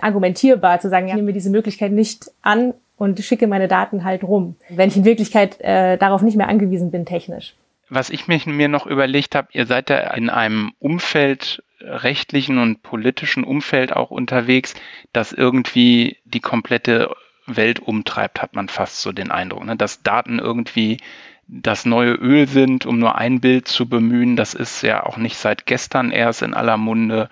argumentierbar 0.00 0.80
zu 0.80 0.88
sagen, 0.88 1.06
ja, 1.06 1.14
ich 1.14 1.16
nehme 1.16 1.32
diese 1.32 1.50
Möglichkeit 1.50 1.92
nicht 1.92 2.30
an 2.42 2.74
und 2.96 3.18
schicke 3.20 3.46
meine 3.46 3.68
Daten 3.68 4.04
halt 4.04 4.22
rum, 4.22 4.56
wenn 4.68 4.88
ich 4.88 4.96
in 4.96 5.04
Wirklichkeit 5.04 5.60
äh, 5.60 5.96
darauf 5.98 6.22
nicht 6.22 6.36
mehr 6.36 6.48
angewiesen 6.48 6.90
bin 6.90 7.04
technisch. 7.04 7.54
was 7.88 8.10
ich 8.10 8.28
mich, 8.28 8.46
mir 8.46 8.68
noch 8.68 8.86
überlegt 8.86 9.34
habe, 9.34 9.48
ihr 9.52 9.66
seid 9.66 9.90
ja 9.90 10.14
in 10.14 10.30
einem 10.30 10.72
Umfeld, 10.78 11.62
rechtlichen 11.80 12.58
und 12.58 12.82
politischen 12.82 13.42
Umfeld 13.42 13.94
auch 13.94 14.10
unterwegs, 14.10 14.74
das 15.12 15.32
irgendwie 15.32 16.18
die 16.24 16.40
komplette 16.40 17.10
Welt 17.56 17.80
umtreibt, 17.80 18.42
hat 18.42 18.54
man 18.54 18.68
fast 18.68 19.00
so 19.00 19.12
den 19.12 19.30
Eindruck. 19.30 19.64
Ne? 19.64 19.76
Dass 19.76 20.02
Daten 20.02 20.38
irgendwie 20.38 20.98
das 21.46 21.84
neue 21.84 22.12
Öl 22.12 22.46
sind, 22.46 22.86
um 22.86 22.98
nur 22.98 23.16
ein 23.16 23.40
Bild 23.40 23.66
zu 23.66 23.88
bemühen, 23.88 24.36
das 24.36 24.54
ist 24.54 24.82
ja 24.82 25.04
auch 25.04 25.16
nicht 25.16 25.36
seit 25.36 25.66
gestern 25.66 26.12
erst 26.12 26.42
in 26.42 26.54
aller 26.54 26.76
Munde. 26.76 27.28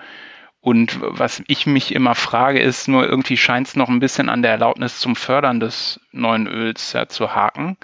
Und 0.60 0.98
was 1.00 1.42
ich 1.46 1.66
mich 1.66 1.94
immer 1.94 2.16
frage, 2.16 2.58
ist 2.58 2.88
nur 2.88 3.06
irgendwie 3.06 3.37
scheint 3.37 3.68
es 3.68 3.76
noch 3.76 3.88
ein 3.88 4.00
bisschen 4.00 4.28
an 4.28 4.42
der 4.42 4.50
Erlaubnis 4.50 4.98
zum 4.98 5.14
Fördern 5.14 5.60
des 5.60 6.00
neuen 6.10 6.48
Öls 6.48 6.92
ja, 6.92 7.08
zu 7.08 7.34
haken, 7.34 7.76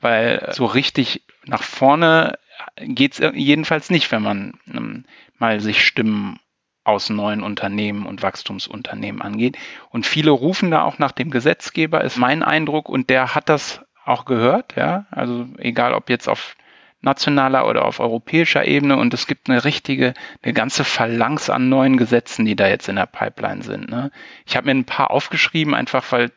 weil 0.00 0.50
so 0.52 0.64
richtig 0.64 1.22
nach 1.44 1.62
vorne 1.62 2.38
geht 2.78 3.20
es 3.20 3.32
jedenfalls 3.34 3.90
nicht, 3.90 4.10
wenn 4.12 4.22
man 4.22 4.54
ähm, 4.72 5.04
mal 5.38 5.60
sich 5.60 5.84
Stimmen 5.84 6.38
aus 6.84 7.10
neuen 7.10 7.42
Unternehmen 7.42 8.06
und 8.06 8.22
Wachstumsunternehmen 8.22 9.22
angeht. 9.22 9.56
Und 9.90 10.06
viele 10.06 10.30
rufen 10.30 10.70
da 10.70 10.82
auch 10.82 10.98
nach 10.98 11.12
dem 11.12 11.30
Gesetzgeber, 11.30 12.02
ist 12.02 12.16
mein 12.16 12.42
Eindruck, 12.42 12.88
und 12.88 13.10
der 13.10 13.34
hat 13.34 13.48
das 13.48 13.82
auch 14.04 14.24
gehört, 14.24 14.74
ja. 14.76 15.06
Also 15.10 15.46
egal 15.58 15.94
ob 15.94 16.10
jetzt 16.10 16.28
auf 16.28 16.56
nationaler 17.02 17.66
oder 17.66 17.84
auf 17.84 18.00
europäischer 18.00 18.64
Ebene 18.64 18.96
und 18.96 19.12
es 19.12 19.26
gibt 19.26 19.50
eine 19.50 19.64
richtige, 19.64 20.14
eine 20.42 20.52
ganze 20.52 20.84
Phalanx 20.84 21.50
an 21.50 21.68
neuen 21.68 21.96
Gesetzen, 21.96 22.44
die 22.44 22.56
da 22.56 22.68
jetzt 22.68 22.88
in 22.88 22.96
der 22.96 23.06
Pipeline 23.06 23.62
sind. 23.62 23.90
Ne? 23.90 24.12
Ich 24.46 24.56
habe 24.56 24.66
mir 24.66 24.72
ein 24.72 24.84
paar 24.84 25.10
aufgeschrieben, 25.10 25.74
einfach 25.74 26.04
weil 26.12 26.30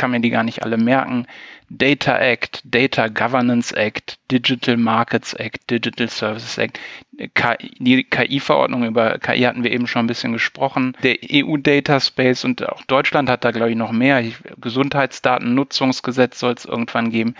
kann 0.00 0.12
mir 0.12 0.20
die 0.20 0.30
gar 0.30 0.44
nicht 0.44 0.62
alle 0.62 0.78
merken. 0.78 1.26
Data 1.68 2.18
Act, 2.18 2.62
Data 2.64 3.08
Governance 3.08 3.76
Act, 3.76 4.18
Digital 4.30 4.78
Markets 4.78 5.34
Act, 5.34 5.70
Digital 5.70 6.08
Services 6.08 6.56
Act, 6.56 6.80
die 7.12 8.04
KI-Verordnung 8.04 8.84
über 8.84 9.18
KI 9.18 9.42
hatten 9.42 9.62
wir 9.62 9.70
eben 9.70 9.86
schon 9.86 10.04
ein 10.04 10.08
bisschen 10.08 10.32
gesprochen. 10.32 10.96
Der 11.02 11.18
EU 11.30 11.58
Data 11.58 12.00
Space 12.00 12.44
und 12.44 12.66
auch 12.66 12.82
Deutschland 12.84 13.28
hat 13.28 13.44
da, 13.44 13.50
glaube 13.50 13.70
ich, 13.70 13.76
noch 13.76 13.92
mehr. 13.92 14.24
Gesundheitsdatennutzungsgesetz 14.58 16.40
soll 16.40 16.54
es 16.54 16.64
irgendwann 16.64 17.10
geben 17.10 17.34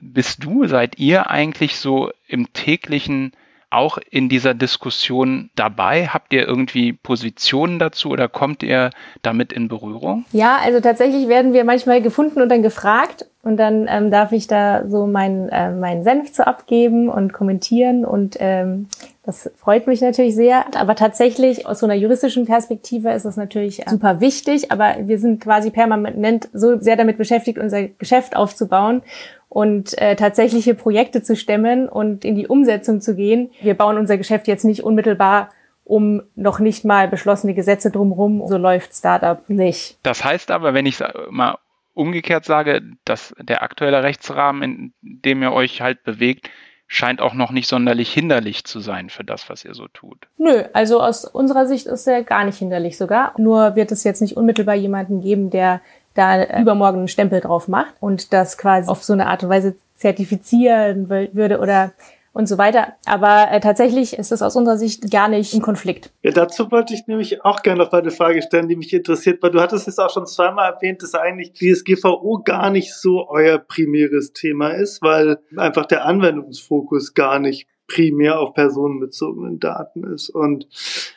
bist 0.00 0.42
du, 0.44 0.66
seid 0.66 0.98
ihr 0.98 1.28
eigentlich 1.28 1.76
so 1.76 2.10
im 2.26 2.52
täglichen 2.54 3.32
auch 3.70 3.98
in 4.10 4.28
dieser 4.28 4.54
Diskussion 4.54 5.50
dabei? 5.54 6.08
Habt 6.08 6.32
ihr 6.32 6.46
irgendwie 6.46 6.92
Positionen 6.92 7.78
dazu 7.78 8.10
oder 8.10 8.28
kommt 8.28 8.62
ihr 8.62 8.90
damit 9.22 9.52
in 9.52 9.68
Berührung? 9.68 10.24
Ja, 10.32 10.58
also 10.62 10.80
tatsächlich 10.80 11.28
werden 11.28 11.52
wir 11.52 11.64
manchmal 11.64 12.02
gefunden 12.02 12.42
und 12.42 12.48
dann 12.48 12.62
gefragt 12.62 13.26
und 13.42 13.56
dann 13.56 13.86
ähm, 13.88 14.10
darf 14.10 14.32
ich 14.32 14.46
da 14.46 14.86
so 14.86 15.06
meinen 15.06 15.48
äh, 15.48 15.70
meinen 15.70 16.04
Senf 16.04 16.32
zu 16.32 16.46
abgeben 16.46 17.08
und 17.08 17.32
kommentieren 17.32 18.04
und 18.04 18.36
ähm, 18.38 18.88
das 19.22 19.50
freut 19.56 19.86
mich 19.86 20.00
natürlich 20.00 20.34
sehr. 20.34 20.64
Aber 20.74 20.96
tatsächlich 20.96 21.66
aus 21.66 21.78
so 21.78 21.86
einer 21.86 21.94
juristischen 21.94 22.46
Perspektive 22.46 23.12
ist 23.12 23.24
das 23.24 23.36
natürlich 23.36 23.84
super 23.88 24.20
wichtig. 24.20 24.72
Aber 24.72 24.96
wir 25.02 25.18
sind 25.18 25.40
quasi 25.40 25.70
permanent 25.70 26.48
so 26.52 26.80
sehr 26.80 26.96
damit 26.96 27.18
beschäftigt, 27.18 27.58
unser 27.58 27.84
Geschäft 27.84 28.34
aufzubauen 28.34 29.02
und 29.50 29.98
äh, 29.98 30.16
tatsächliche 30.16 30.74
Projekte 30.74 31.22
zu 31.22 31.36
stemmen 31.36 31.88
und 31.88 32.24
in 32.24 32.36
die 32.36 32.46
Umsetzung 32.46 33.02
zu 33.02 33.14
gehen. 33.14 33.50
Wir 33.60 33.74
bauen 33.74 33.98
unser 33.98 34.16
Geschäft 34.16 34.48
jetzt 34.48 34.64
nicht 34.64 34.82
unmittelbar 34.82 35.50
um 35.90 36.22
noch 36.36 36.60
nicht 36.60 36.84
mal 36.84 37.08
beschlossene 37.08 37.52
Gesetze 37.52 37.90
drumherum. 37.90 38.46
So 38.46 38.56
läuft 38.56 38.94
Startup 38.94 39.48
nicht. 39.50 39.98
Das 40.04 40.24
heißt 40.24 40.52
aber, 40.52 40.72
wenn 40.72 40.86
ich 40.86 41.00
mal 41.30 41.58
umgekehrt 41.94 42.44
sage, 42.44 42.82
dass 43.04 43.34
der 43.40 43.62
aktuelle 43.64 44.04
Rechtsrahmen, 44.04 44.62
in 44.62 44.92
dem 45.02 45.42
ihr 45.42 45.52
euch 45.52 45.80
halt 45.80 46.04
bewegt, 46.04 46.48
scheint 46.86 47.20
auch 47.20 47.34
noch 47.34 47.50
nicht 47.50 47.68
sonderlich 47.68 48.12
hinderlich 48.12 48.64
zu 48.64 48.80
sein 48.80 49.10
für 49.10 49.24
das, 49.24 49.48
was 49.48 49.64
ihr 49.64 49.74
so 49.74 49.86
tut. 49.88 50.28
Nö, 50.38 50.64
also 50.72 51.00
aus 51.00 51.24
unserer 51.24 51.66
Sicht 51.66 51.86
ist 51.86 52.06
er 52.06 52.22
gar 52.22 52.44
nicht 52.44 52.58
hinderlich 52.58 52.96
sogar. 52.96 53.34
Nur 53.36 53.76
wird 53.76 53.92
es 53.92 54.02
jetzt 54.04 54.20
nicht 54.20 54.36
unmittelbar 54.36 54.74
jemanden 54.74 55.20
geben, 55.20 55.50
der 55.50 55.80
da 56.20 56.60
übermorgen 56.60 56.98
einen 56.98 57.08
Stempel 57.08 57.40
drauf 57.40 57.68
macht 57.68 57.94
und 58.00 58.32
das 58.32 58.58
quasi 58.58 58.88
auf 58.88 59.02
so 59.02 59.12
eine 59.12 59.26
Art 59.26 59.42
und 59.42 59.48
Weise 59.48 59.74
zertifizieren 59.96 61.08
würde 61.08 61.58
oder 61.58 61.92
und 62.32 62.46
so 62.46 62.58
weiter. 62.58 62.94
Aber 63.06 63.50
äh, 63.50 63.60
tatsächlich 63.60 64.16
ist 64.16 64.32
es 64.32 64.42
aus 64.42 64.56
unserer 64.56 64.76
Sicht 64.76 65.10
gar 65.10 65.28
nicht 65.28 65.52
im 65.54 65.62
Konflikt. 65.62 66.12
Ja, 66.22 66.30
dazu 66.30 66.70
wollte 66.70 66.94
ich 66.94 67.06
nämlich 67.06 67.44
auch 67.44 67.62
gerne 67.62 67.82
noch 67.82 67.92
mal 67.92 68.02
eine 68.02 68.10
Frage 68.10 68.40
stellen, 68.42 68.68
die 68.68 68.76
mich 68.76 68.92
interessiert, 68.92 69.42
weil 69.42 69.50
du 69.50 69.60
hattest 69.60 69.88
es 69.88 69.98
auch 69.98 70.10
schon 70.10 70.26
zweimal 70.26 70.72
erwähnt, 70.72 71.02
dass 71.02 71.14
eigentlich 71.14 71.52
DSGVO 71.54 72.42
gar 72.44 72.70
nicht 72.70 72.94
so 72.94 73.28
euer 73.28 73.58
primäres 73.58 74.32
Thema 74.32 74.70
ist, 74.70 75.02
weil 75.02 75.38
einfach 75.56 75.86
der 75.86 76.04
Anwendungsfokus 76.04 77.14
gar 77.14 77.38
nicht 77.40 77.66
primär 77.88 78.38
auf 78.38 78.54
personenbezogenen 78.54 79.58
Daten 79.58 80.04
ist. 80.04 80.30
Und 80.30 80.68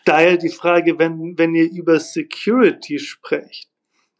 daher 0.05 0.37
die 0.37 0.49
Frage, 0.49 0.97
wenn, 0.97 1.37
wenn 1.37 1.53
ihr 1.53 1.71
über 1.71 1.99
Security 1.99 2.97
sprecht, 2.97 3.69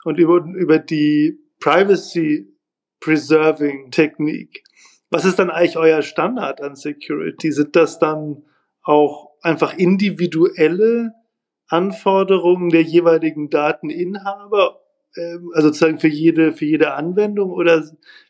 und 0.03 0.17
über, 0.17 0.43
über 0.55 0.79
die 0.79 1.39
Privacy 1.59 2.53
Preserving 2.99 3.91
Technik. 3.91 4.63
Was 5.09 5.25
ist 5.25 5.39
dann 5.39 5.49
eigentlich 5.49 5.77
euer 5.77 6.01
Standard 6.01 6.61
an 6.61 6.75
Security? 6.75 7.51
Sind 7.51 7.75
das 7.75 7.99
dann 7.99 8.43
auch 8.81 9.31
einfach 9.41 9.77
individuelle 9.77 11.13
Anforderungen 11.67 12.69
der 12.69 12.81
jeweiligen 12.81 13.49
Dateninhaber, 13.49 14.82
also 15.53 15.67
sozusagen 15.67 15.99
für 15.99 16.07
jede, 16.07 16.53
für 16.53 16.65
jede 16.65 16.93
Anwendung 16.93 17.51
oder 17.51 17.83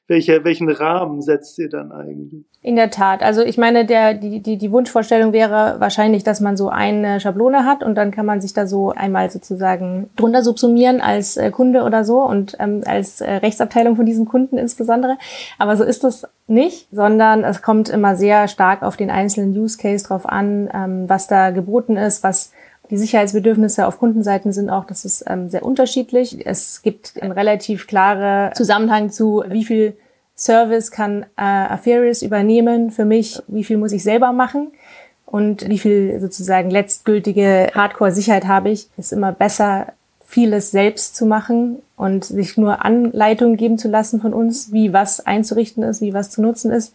welcher, 0.07 0.43
welchen 0.43 0.69
Rahmen 0.69 1.21
setzt 1.21 1.57
ihr 1.59 1.69
dann 1.69 1.91
eigentlich? 1.91 2.43
In 2.61 2.75
der 2.75 2.89
Tat. 2.89 3.23
Also 3.23 3.41
ich 3.41 3.57
meine, 3.57 3.85
der, 3.85 4.13
die, 4.13 4.41
die, 4.41 4.57
die 4.57 4.71
Wunschvorstellung 4.71 5.31
wäre 5.31 5.75
wahrscheinlich, 5.79 6.23
dass 6.23 6.41
man 6.41 6.57
so 6.57 6.69
eine 6.69 7.21
Schablone 7.21 7.65
hat 7.65 7.83
und 7.83 7.95
dann 7.95 8.11
kann 8.11 8.25
man 8.25 8.41
sich 8.41 8.53
da 8.53 8.67
so 8.67 8.91
einmal 8.91 9.29
sozusagen 9.29 10.09
drunter 10.17 10.43
subsumieren 10.43 10.99
als 10.99 11.37
äh, 11.37 11.51
Kunde 11.51 11.83
oder 11.83 12.03
so 12.03 12.21
und 12.21 12.57
ähm, 12.59 12.83
als 12.85 13.21
äh, 13.21 13.31
Rechtsabteilung 13.31 13.95
von 13.95 14.05
diesem 14.05 14.25
Kunden 14.25 14.57
insbesondere. 14.57 15.17
Aber 15.57 15.77
so 15.77 15.85
ist 15.85 16.03
das 16.03 16.27
nicht, 16.47 16.87
sondern 16.91 17.45
es 17.45 17.61
kommt 17.61 17.89
immer 17.89 18.15
sehr 18.15 18.49
stark 18.49 18.83
auf 18.83 18.97
den 18.97 19.09
einzelnen 19.09 19.57
Use 19.57 19.77
Case 19.77 20.05
drauf 20.05 20.27
an, 20.27 20.69
ähm, 20.73 21.05
was 21.07 21.27
da 21.27 21.51
geboten 21.51 21.95
ist, 21.95 22.23
was 22.23 22.51
die 22.93 23.00
Sicherheitsbedürfnisse 23.00 23.88
auf 23.88 23.97
Kundenseiten 23.97 24.53
sind 24.53 24.69
auch, 24.69 24.85
das 24.85 25.03
ist 25.03 25.23
ähm, 25.25 25.50
sehr 25.50 25.65
unterschiedlich. 25.65 26.45
Es 26.45 26.83
gibt 26.83 27.19
einen 27.19 27.31
relativ 27.31 27.88
klaren 27.88 28.53
Zusammenhang 28.53 29.09
zu, 29.09 29.43
wie 29.47 29.65
viel 29.65 29.97
Service 30.35 30.91
kann 30.91 31.23
äh, 31.35 31.41
Aferius 31.41 32.21
übernehmen 32.21 32.91
für 32.91 33.03
mich, 33.03 33.41
wie 33.47 33.63
viel 33.63 33.77
muss 33.77 33.93
ich 33.93 34.03
selber 34.03 34.31
machen 34.31 34.73
und 35.25 35.67
wie 35.67 35.79
viel 35.79 36.19
sozusagen 36.21 36.69
letztgültige 36.69 37.71
Hardcore-Sicherheit 37.73 38.45
habe 38.45 38.69
ich. 38.69 38.89
Es 38.95 39.07
ist 39.07 39.13
immer 39.13 39.31
besser, 39.31 39.93
vieles 40.23 40.69
selbst 40.69 41.15
zu 41.15 41.25
machen 41.25 41.81
und 41.97 42.25
sich 42.25 42.57
nur 42.57 42.85
Anleitungen 42.85 43.57
geben 43.57 43.79
zu 43.79 43.88
lassen 43.88 44.21
von 44.21 44.35
uns, 44.35 44.71
wie 44.71 44.93
was 44.93 45.19
einzurichten 45.19 45.81
ist, 45.81 46.00
wie 46.01 46.13
was 46.13 46.29
zu 46.29 46.43
nutzen 46.43 46.71
ist, 46.71 46.93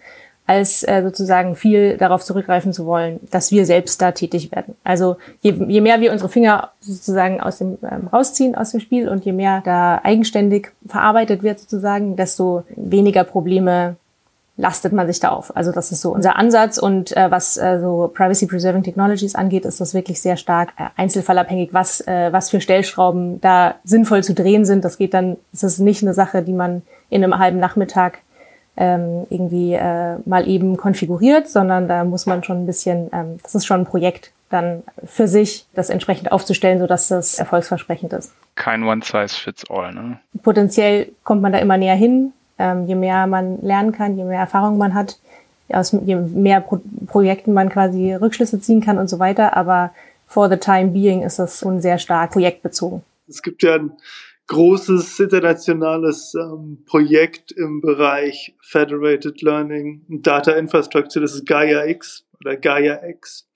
als 0.49 0.83
äh, 0.83 1.03
sozusagen 1.03 1.57
viel 1.57 1.99
darauf 1.99 2.25
zurückgreifen 2.25 2.73
zu 2.73 2.87
wollen, 2.87 3.21
dass 3.31 3.53
wir 3.53 3.67
selbst 3.67 4.01
da 4.01 4.13
tätig 4.13 4.51
werden. 4.51 4.75
Also 4.83 5.19
je, 5.43 5.53
je 5.69 5.83
mehr 5.83 6.01
wir 6.01 6.11
unsere 6.11 6.31
Finger 6.31 6.71
sozusagen 6.81 7.43
aus 7.43 7.59
dem 7.59 7.77
ähm, 7.83 8.09
rausziehen 8.11 8.55
aus 8.55 8.71
dem 8.71 8.81
Spiel 8.81 9.11
und 9.11 9.27
je 9.27 9.33
mehr 9.33 9.61
da 9.63 10.01
eigenständig 10.03 10.69
verarbeitet 10.87 11.43
wird 11.43 11.61
sozusagen, 11.61 12.17
desto 12.17 12.65
weniger 12.77 13.25
Probleme 13.25 13.97
lastet 14.57 14.95
man 14.95 15.07
sich 15.07 15.21
da 15.21 15.29
auf. 15.29 15.55
Also 15.55 15.71
das 15.71 15.93
ist 15.93 16.01
so 16.01 16.15
unser 16.15 16.37
Ansatz 16.37 16.79
und 16.79 17.15
äh, 17.15 17.31
was 17.31 17.59
äh, 17.59 17.79
so 17.79 18.11
Privacy 18.13 18.47
Preserving 18.47 18.83
Technologies 18.83 19.35
angeht, 19.35 19.67
ist 19.67 19.83
das 19.83 19.93
wirklich 19.93 20.19
sehr 20.23 20.39
stark 20.39 20.71
äh, 20.79 20.85
einzelfallabhängig, 20.97 21.75
was 21.75 22.01
äh, 22.01 22.33
was 22.33 22.49
für 22.49 22.63
Stellschrauben 22.63 23.39
da 23.43 23.75
sinnvoll 23.85 24.25
zu 24.25 24.33
drehen 24.33 24.65
sind. 24.65 24.83
Das 24.83 24.97
geht 24.97 25.13
dann, 25.13 25.37
das 25.53 25.63
ist 25.63 25.79
nicht 25.79 26.03
eine 26.03 26.15
Sache, 26.15 26.43
die 26.43 26.55
man 26.55 26.81
in 27.11 27.23
einem 27.23 27.39
halben 27.39 27.59
Nachmittag 27.59 28.21
ähm, 28.79 29.27
irgendwie 29.29 29.75
äh, 29.75 30.17
mal 30.25 30.49
eben 30.49 30.77
konfiguriert, 30.77 31.49
sondern 31.49 31.89
da 31.89 32.05
muss 32.05 32.27
man 32.27 32.45
schon 32.45 32.63
ein 32.63 32.67
bisschen, 32.67 33.11
ähm, 33.13 33.39
das 33.43 33.57
ist 33.57 33.67
schon 33.67 33.81
ein 33.81 33.87
Projekt 33.87 34.31
dann 34.51 34.83
für 35.05 35.29
sich, 35.29 35.67
das 35.75 35.91
entsprechend 35.91 36.33
aufzustellen, 36.33 36.79
sodass 36.79 37.09
das 37.09 37.39
erfolgsversprechend 37.39 38.13
ist. 38.13 38.33
Kein 38.55 38.85
One-Size-Fits-All, 38.85 39.93
ne? 39.93 40.21
Potenziell 40.43 41.11
kommt 41.25 41.43
man 41.43 41.53
da 41.53 41.59
immer 41.59 41.77
näher 41.77 41.97
hin. 41.97 42.33
Ähm, 42.59 42.87
je 42.87 42.95
mehr 42.95 43.27
man 43.27 43.61
lernen 43.61 43.93
kann, 43.93 44.17
je 44.17 44.25
mehr 44.25 44.41
Erfahrung 44.41 44.79
man 44.79 44.95
hat, 44.95 45.19
aus 45.69 45.93
je 45.93 46.17
mehr 46.17 46.61
Pro 46.61 46.81
Projekten 47.07 47.53
man 47.53 47.69
quasi 47.69 48.15
Rückschlüsse 48.15 48.61
ziehen 48.61 48.81
kann 48.81 48.99
und 48.99 49.09
so 49.09 49.19
weiter. 49.19 49.57
Aber 49.57 49.91
for 50.27 50.49
the 50.49 50.57
time 50.57 50.89
being 50.89 51.23
ist 51.23 51.39
das 51.39 51.59
schon 51.59 51.81
sehr 51.81 51.99
stark 51.99 52.33
projektbezogen. 52.33 53.03
Es 53.29 53.43
gibt 53.43 53.63
ja 53.63 53.75
ein 53.75 53.93
großes 54.49 55.21
internationales 55.21 56.35
ähm, 56.35 56.83
Projekt 56.87 57.53
im 57.53 57.81
Bereich 57.81 58.57
Federated 58.61 59.41
Learning 59.43 60.05
Data 60.09 60.53
Infrastructure, 60.53 61.23
das 61.23 61.35
ist 61.35 61.47
Gaia 61.47 61.87
X 61.87 62.25
oder 62.41 62.57
Gaia 62.57 63.01
X. 63.07 63.49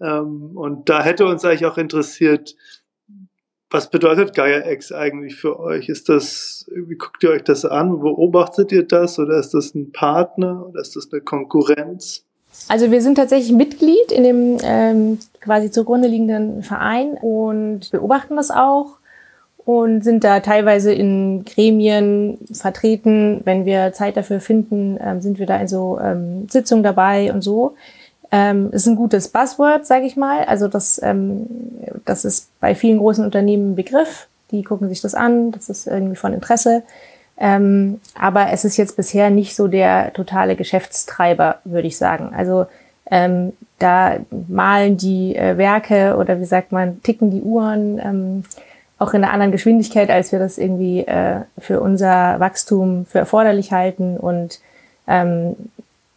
Ähm, 0.00 0.56
und 0.56 0.88
da 0.88 1.02
hätte 1.02 1.26
uns 1.26 1.44
eigentlich 1.44 1.66
auch 1.66 1.78
interessiert, 1.78 2.54
Was 3.70 3.90
bedeutet 3.90 4.36
Gaia 4.36 4.70
X 4.70 4.92
eigentlich 4.92 5.34
für 5.34 5.58
euch? 5.58 5.88
Ist 5.88 6.08
das, 6.08 6.64
wie 6.72 6.94
guckt 6.94 7.24
ihr 7.24 7.30
euch 7.30 7.42
das 7.42 7.64
an? 7.64 7.98
Beobachtet 7.98 8.70
ihr 8.70 8.86
das 8.86 9.18
oder 9.18 9.36
ist 9.36 9.52
das 9.52 9.74
ein 9.74 9.90
Partner 9.90 10.64
oder 10.68 10.80
ist 10.80 10.94
das 10.94 11.12
eine 11.12 11.22
Konkurrenz? 11.22 12.24
Also 12.68 12.92
wir 12.92 13.02
sind 13.02 13.16
tatsächlich 13.16 13.50
Mitglied 13.50 14.12
in 14.12 14.22
dem 14.22 14.58
ähm, 14.62 15.18
quasi 15.40 15.72
zugrunde 15.72 16.06
liegenden 16.06 16.62
Verein 16.62 17.14
und 17.20 17.90
beobachten 17.90 18.36
das 18.36 18.52
auch 18.52 18.93
und 19.64 20.02
sind 20.04 20.24
da 20.24 20.40
teilweise 20.40 20.92
in 20.92 21.44
Gremien 21.44 22.38
vertreten. 22.52 23.40
Wenn 23.44 23.64
wir 23.64 23.92
Zeit 23.92 24.16
dafür 24.16 24.40
finden, 24.40 24.98
ähm, 25.02 25.20
sind 25.20 25.38
wir 25.38 25.46
da 25.46 25.56
in 25.56 25.68
so 25.68 25.98
ähm, 26.00 26.48
Sitzungen 26.50 26.84
dabei 26.84 27.32
und 27.32 27.42
so. 27.42 27.74
Ähm, 28.30 28.70
ist 28.72 28.86
ein 28.86 28.96
gutes 28.96 29.28
Buzzword, 29.28 29.86
sage 29.86 30.06
ich 30.06 30.16
mal. 30.16 30.44
Also 30.44 30.68
das, 30.68 31.00
ähm, 31.02 31.46
das 32.04 32.24
ist 32.24 32.48
bei 32.60 32.74
vielen 32.74 32.98
großen 32.98 33.24
Unternehmen 33.24 33.72
ein 33.72 33.76
Begriff. 33.76 34.26
Die 34.50 34.62
gucken 34.62 34.88
sich 34.88 35.00
das 35.00 35.14
an, 35.14 35.50
das 35.52 35.68
ist 35.68 35.86
irgendwie 35.86 36.16
von 36.16 36.34
Interesse. 36.34 36.82
Ähm, 37.38 38.00
aber 38.14 38.50
es 38.52 38.64
ist 38.64 38.76
jetzt 38.76 38.96
bisher 38.96 39.30
nicht 39.30 39.56
so 39.56 39.66
der 39.66 40.12
totale 40.12 40.56
Geschäftstreiber, 40.56 41.60
würde 41.64 41.88
ich 41.88 41.96
sagen. 41.96 42.32
Also 42.34 42.66
ähm, 43.10 43.52
da 43.78 44.18
malen 44.48 44.96
die 44.96 45.34
äh, 45.36 45.56
Werke 45.56 46.16
oder 46.16 46.38
wie 46.40 46.44
sagt 46.44 46.72
man, 46.72 47.02
ticken 47.02 47.30
die 47.30 47.42
Uhren 47.42 47.98
ähm, 47.98 48.44
auch 48.98 49.12
in 49.12 49.24
einer 49.24 49.32
anderen 49.32 49.52
Geschwindigkeit, 49.52 50.10
als 50.10 50.32
wir 50.32 50.38
das 50.38 50.58
irgendwie 50.58 51.00
äh, 51.00 51.40
für 51.58 51.80
unser 51.80 52.38
Wachstum 52.40 53.06
für 53.06 53.18
erforderlich 53.18 53.72
halten. 53.72 54.16
Und 54.16 54.60
ähm, 55.06 55.56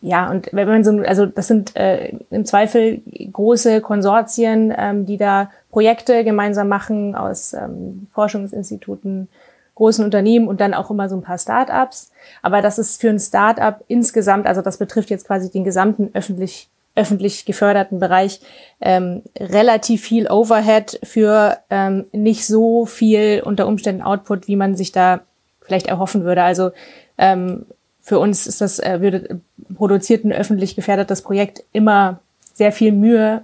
ja, 0.01 0.29
und 0.29 0.49
wenn 0.51 0.67
man 0.67 0.83
so, 0.83 0.91
also 0.99 1.25
das 1.25 1.47
sind 1.47 1.75
äh, 1.75 2.13
im 2.29 2.45
Zweifel 2.45 3.01
große 3.33 3.81
Konsortien, 3.81 4.73
ähm, 4.77 5.05
die 5.05 5.17
da 5.17 5.49
Projekte 5.71 6.23
gemeinsam 6.23 6.67
machen 6.67 7.15
aus 7.15 7.53
ähm, 7.53 8.07
Forschungsinstituten, 8.13 9.27
großen 9.75 10.05
Unternehmen 10.05 10.47
und 10.47 10.61
dann 10.61 10.73
auch 10.73 10.89
immer 10.91 11.09
so 11.09 11.15
ein 11.15 11.23
paar 11.23 11.37
Start-ups. 11.37 12.11
Aber 12.41 12.61
das 12.61 12.79
ist 12.79 13.01
für 13.01 13.09
ein 13.09 13.19
Start-up 13.19 13.83
insgesamt, 13.87 14.47
also 14.47 14.61
das 14.61 14.77
betrifft 14.77 15.09
jetzt 15.09 15.27
quasi 15.27 15.51
den 15.51 15.63
gesamten 15.63 16.09
öffentlich 16.13 16.69
öffentlich 16.97 17.45
geförderten 17.45 17.99
Bereich 17.99 18.41
ähm, 18.81 19.21
relativ 19.39 20.03
viel 20.03 20.29
Overhead 20.29 20.99
für 21.03 21.57
ähm, 21.69 22.05
nicht 22.11 22.45
so 22.45 22.85
viel 22.85 23.41
unter 23.45 23.67
Umständen 23.67 24.01
Output, 24.01 24.47
wie 24.47 24.55
man 24.55 24.75
sich 24.75 24.91
da 24.91 25.21
vielleicht 25.61 25.87
erhoffen 25.87 26.23
würde. 26.23 26.43
Also 26.43 26.71
ähm, 27.17 27.65
für 28.01 28.19
uns 28.19 28.47
ist 28.47 28.61
das, 28.61 28.79
äh, 28.79 28.99
würde 29.01 29.41
produziert 29.75 30.25
ein 30.25 30.33
öffentlich 30.33 30.75
gefährdetes 30.75 31.21
Projekt 31.21 31.63
immer 31.71 32.19
sehr 32.53 32.71
viel 32.71 32.91
Mühe, 32.91 33.43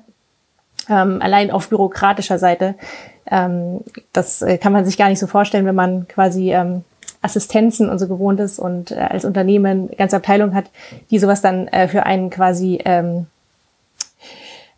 ähm, 0.90 1.22
allein 1.22 1.52
auf 1.52 1.70
bürokratischer 1.70 2.40
Seite. 2.40 2.76
Ähm, 3.30 3.82
das 4.14 4.42
äh, 4.42 4.58
kann 4.58 4.74
man 4.74 4.86
sich 4.86 4.98
gar 4.98 5.10
nicht 5.10 5.20
so 5.20 5.28
vorstellen, 5.28 5.66
wenn 5.66 5.76
man 5.76 6.08
quasi 6.08 6.54
ähm, 6.54 6.84
Assistenzen 7.22 7.90
und 7.90 8.00
so 8.00 8.08
gewohnt 8.08 8.40
ist 8.40 8.60
und 8.60 8.92
äh, 8.92 8.96
als 8.96 9.26
Unternehmen 9.26 9.90
ganze 9.98 10.18
Abteilung 10.18 10.54
hat, 10.54 10.66
die 11.10 11.20
sowas 11.20 11.42
dann 11.42 11.68
äh, 11.68 11.88
für 11.88 12.06
einen 12.06 12.30
quasi 12.30 12.80
ähm, 12.84 13.28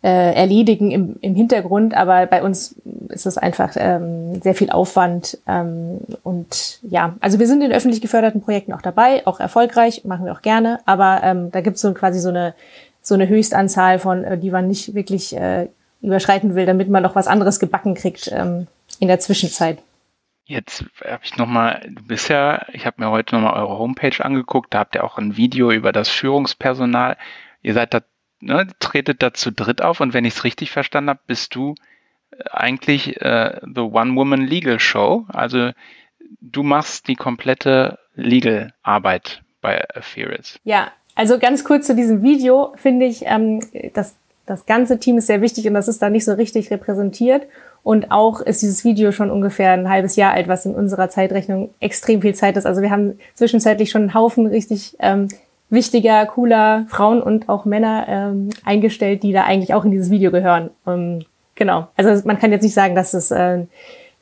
äh, 0.06 0.34
erledigen 0.34 0.92
im, 0.92 1.16
im 1.20 1.34
Hintergrund, 1.34 1.92
aber 1.92 2.26
bei 2.26 2.44
uns 2.44 2.76
ist 3.08 3.26
es 3.26 3.38
einfach 3.38 3.72
ähm, 3.74 4.40
sehr 4.40 4.54
viel 4.54 4.70
Aufwand. 4.70 5.36
Ähm, 5.48 5.98
und 6.22 6.78
ja, 6.82 7.16
also 7.18 7.40
wir 7.40 7.48
sind 7.48 7.60
in 7.60 7.72
öffentlich 7.72 8.00
geförderten 8.00 8.40
Projekten 8.40 8.72
auch 8.72 8.82
dabei, 8.82 9.26
auch 9.26 9.40
erfolgreich, 9.40 10.04
machen 10.04 10.24
wir 10.24 10.30
auch 10.30 10.42
gerne, 10.42 10.78
aber 10.86 11.22
ähm, 11.24 11.50
da 11.50 11.60
gibt 11.60 11.74
es 11.74 11.82
so 11.82 11.92
quasi 11.92 12.20
so 12.20 12.28
eine 12.28 12.54
so 13.02 13.14
eine 13.14 13.28
Höchstanzahl 13.28 13.98
von, 13.98 14.22
äh, 14.22 14.38
die 14.38 14.52
man 14.52 14.68
nicht 14.68 14.94
wirklich 14.94 15.36
äh, 15.36 15.66
überschreiten 16.02 16.54
will, 16.54 16.66
damit 16.66 16.88
man 16.88 17.02
noch 17.02 17.16
was 17.16 17.26
anderes 17.26 17.58
gebacken 17.58 17.94
kriegt 17.94 18.30
ähm, 18.32 18.68
in 19.00 19.08
der 19.08 19.18
Zwischenzeit. 19.18 19.78
Jetzt 20.44 20.84
habe 21.04 21.24
ich 21.24 21.36
nochmal, 21.36 21.84
du 21.88 22.04
bist 22.04 22.28
ja, 22.28 22.64
ich 22.72 22.86
habe 22.86 23.02
mir 23.02 23.10
heute 23.10 23.34
nochmal 23.34 23.60
eure 23.60 23.76
Homepage 23.76 24.24
angeguckt, 24.24 24.72
da 24.72 24.78
habt 24.78 24.94
ihr 24.94 25.02
auch 25.02 25.18
ein 25.18 25.36
Video 25.36 25.72
über 25.72 25.90
das 25.90 26.08
Führungspersonal. 26.08 27.16
Ihr 27.62 27.74
seid 27.74 27.92
da 27.92 28.02
ne, 28.40 28.66
tretet 28.80 29.22
da 29.22 29.32
zu 29.32 29.50
dritt 29.52 29.82
auf 29.82 30.00
und 30.00 30.14
wenn 30.14 30.24
ich 30.24 30.34
es 30.34 30.44
richtig 30.44 30.70
verstanden 30.70 31.10
habe, 31.10 31.20
bist 31.26 31.54
du 31.54 31.74
äh, 32.30 32.36
eigentlich 32.50 33.20
äh, 33.20 33.60
The 33.62 33.80
One-Woman 33.80 34.46
Legal 34.46 34.80
Show. 34.80 35.26
Also 35.28 35.70
du 36.40 36.62
machst 36.62 37.08
die 37.08 37.16
komplette 37.16 37.98
Legal-Arbeit 38.14 39.42
bei 39.60 39.84
Aferis. 39.94 40.58
Ja, 40.64 40.92
also 41.14 41.38
ganz 41.38 41.64
kurz 41.64 41.86
zu 41.86 41.94
diesem 41.94 42.22
Video 42.22 42.74
finde 42.76 43.06
ich, 43.06 43.24
ähm, 43.24 43.60
das, 43.94 44.16
das 44.44 44.66
ganze 44.66 44.98
Team 44.98 45.18
ist 45.18 45.26
sehr 45.26 45.40
wichtig 45.40 45.66
und 45.66 45.74
das 45.74 45.88
ist 45.88 46.02
da 46.02 46.10
nicht 46.10 46.24
so 46.24 46.32
richtig 46.32 46.70
repräsentiert. 46.70 47.46
Und 47.82 48.10
auch 48.10 48.40
ist 48.40 48.62
dieses 48.62 48.84
Video 48.84 49.12
schon 49.12 49.30
ungefähr 49.30 49.70
ein 49.70 49.88
halbes 49.88 50.16
Jahr 50.16 50.32
alt, 50.32 50.48
was 50.48 50.66
in 50.66 50.74
unserer 50.74 51.08
Zeitrechnung 51.08 51.72
extrem 51.78 52.20
viel 52.20 52.34
Zeit 52.34 52.56
ist. 52.56 52.66
Also 52.66 52.82
wir 52.82 52.90
haben 52.90 53.18
zwischenzeitlich 53.34 53.90
schon 53.90 54.02
einen 54.02 54.14
Haufen 54.14 54.46
richtig 54.46 54.96
ähm, 54.98 55.28
wichtiger, 55.70 56.26
cooler 56.26 56.86
Frauen 56.88 57.22
und 57.22 57.48
auch 57.48 57.64
Männer 57.64 58.06
ähm, 58.08 58.50
eingestellt, 58.64 59.22
die 59.22 59.32
da 59.32 59.44
eigentlich 59.44 59.74
auch 59.74 59.84
in 59.84 59.90
dieses 59.90 60.10
Video 60.10 60.30
gehören. 60.30 60.70
Ähm, 60.86 61.24
genau. 61.54 61.88
Also 61.96 62.26
man 62.26 62.38
kann 62.38 62.52
jetzt 62.52 62.62
nicht 62.62 62.74
sagen, 62.74 62.94
dass 62.94 63.14
es, 63.14 63.30
äh, 63.30 63.64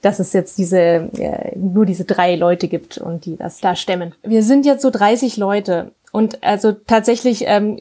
dass 0.01 0.19
es 0.19 0.33
jetzt 0.33 0.59
diese 0.59 0.79
äh, 0.79 1.57
nur 1.57 1.87
diese 1.87 2.05
drei 2.05 2.37
Leute 2.37 2.69
gibt 2.69 2.99
und 2.99 3.27
die 3.27 3.37
das 3.37 3.61
da 3.61 3.77
stemmen. 3.77 4.15
Wir 4.23 4.43
sind 4.43 4.67
jetzt 4.67 4.83
so 4.83 4.91
30 4.91 5.37
Leute 5.37 5.93
und 6.15 6.45
also 6.45 6.71
tatsächlich, 6.71 7.43
ähm, 7.49 7.81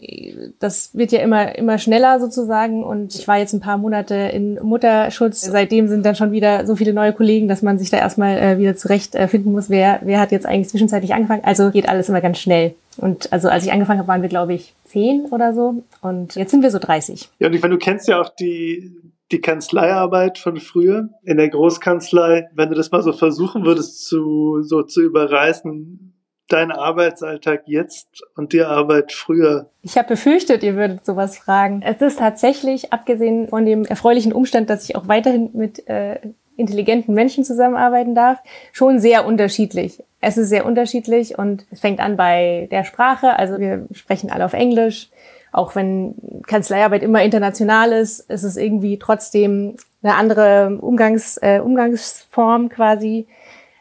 das 0.58 0.90
wird 0.94 1.12
ja 1.12 1.20
immer, 1.20 1.56
immer 1.56 1.78
schneller 1.78 2.20
sozusagen. 2.20 2.84
Und 2.84 3.14
ich 3.14 3.28
war 3.28 3.38
jetzt 3.38 3.54
ein 3.54 3.60
paar 3.60 3.78
Monate 3.78 4.16
in 4.16 4.56
Mutterschutz. 4.56 5.42
Seitdem 5.42 5.88
sind 5.88 6.04
dann 6.04 6.16
schon 6.16 6.32
wieder 6.32 6.66
so 6.66 6.76
viele 6.76 6.94
neue 6.94 7.14
Kollegen, 7.14 7.48
dass 7.48 7.62
man 7.62 7.78
sich 7.78 7.92
da 7.92 7.98
erstmal 7.98 8.40
äh, 8.40 8.58
wieder 8.58 8.76
zurechtfinden 8.76 9.52
äh, 9.52 9.54
muss, 9.54 9.70
wer, 9.70 10.00
wer 10.02 10.20
hat 10.20 10.32
jetzt 10.32 10.48
eigentlich 10.48 10.70
zwischenzeitlich 10.70 11.14
angefangen. 11.14 11.44
Also 11.46 11.70
geht 11.70 11.88
alles 11.88 12.10
immer 12.10 12.22
ganz 12.22 12.40
schnell. 12.40 12.74
Und 12.98 13.32
also 13.32 13.50
als 13.50 13.66
ich 13.66 13.72
angefangen 13.72 14.00
habe, 14.00 14.08
waren 14.08 14.22
wir, 14.22 14.30
glaube 14.30 14.54
ich, 14.54 14.76
zehn 14.86 15.26
oder 15.32 15.54
so. 15.54 15.84
Und 16.02 16.36
jetzt 16.36 16.52
sind 16.52 16.62
wir 16.62 16.72
so 16.72 16.80
30. 16.80 17.30
Ja, 17.40 17.48
und 17.48 17.54
ich 17.54 17.62
meine, 17.62 17.76
du 17.76 17.80
kennst 17.80 18.08
ja 18.08 18.20
auch 18.20 18.30
die, 18.30 18.96
die 19.32 19.42
Kanzleiarbeit 19.42 20.38
von 20.38 20.58
früher 20.58 21.10
in 21.24 21.38
der 21.38 21.50
Großkanzlei. 21.50 22.50
Wenn 22.54 22.70
du 22.70 22.76
das 22.76 22.92
mal 22.92 23.02
so 23.02 23.14
versuchen 23.14 23.66
würdest 23.66 24.06
zu, 24.06 24.62
so 24.62 24.84
zu 24.84 25.02
überreißen, 25.02 26.14
dein 26.48 26.72
Arbeitsalltag 26.72 27.64
jetzt 27.66 28.22
und 28.36 28.54
die 28.54 28.62
Arbeit 28.62 29.12
früher? 29.12 29.72
Ich 29.82 29.98
habe 29.98 30.10
befürchtet, 30.10 30.64
ihr 30.64 30.76
würdet 30.76 31.06
sowas 31.06 31.38
fragen. 31.38 31.82
Es 31.82 32.02
ist 32.02 32.20
tatsächlich, 32.20 32.94
abgesehen 32.94 33.48
von 33.48 33.66
dem 33.66 33.86
erfreulichen 33.86 34.34
Umstand, 34.34 34.70
dass 34.70 34.88
ich 34.88 34.96
auch 34.96 35.08
weiterhin 35.08 35.50
mit 35.54 35.88
äh, 35.88 36.20
intelligenten 36.58 37.14
Menschen 37.14 37.44
zusammenarbeiten 37.44 38.16
darf, 38.16 38.40
schon 38.72 39.00
sehr 39.00 39.26
unterschiedlich. 39.26 40.04
Es 40.22 40.38
ist 40.38 40.50
sehr 40.50 40.66
unterschiedlich 40.66 41.38
und 41.38 41.66
es 41.72 41.80
fängt 41.80 42.00
an 42.00 42.16
bei 42.16 42.68
der 42.72 42.84
Sprache. 42.84 43.38
Also 43.38 43.60
wir 43.60 43.88
sprechen 43.92 44.32
alle 44.32 44.46
auf 44.46 44.54
Englisch. 44.54 45.10
Auch 45.52 45.76
wenn 45.76 46.16
Kanzleiarbeit 46.48 47.04
immer 47.04 47.22
international 47.22 47.92
ist, 47.92 48.22
ist 48.32 48.44
es 48.44 48.58
irgendwie 48.58 48.98
trotzdem 48.98 49.76
eine 50.02 50.16
andere 50.16 50.78
Umgangs, 50.82 51.38
äh, 51.38 51.60
Umgangsform 51.60 52.70
quasi. 52.70 53.28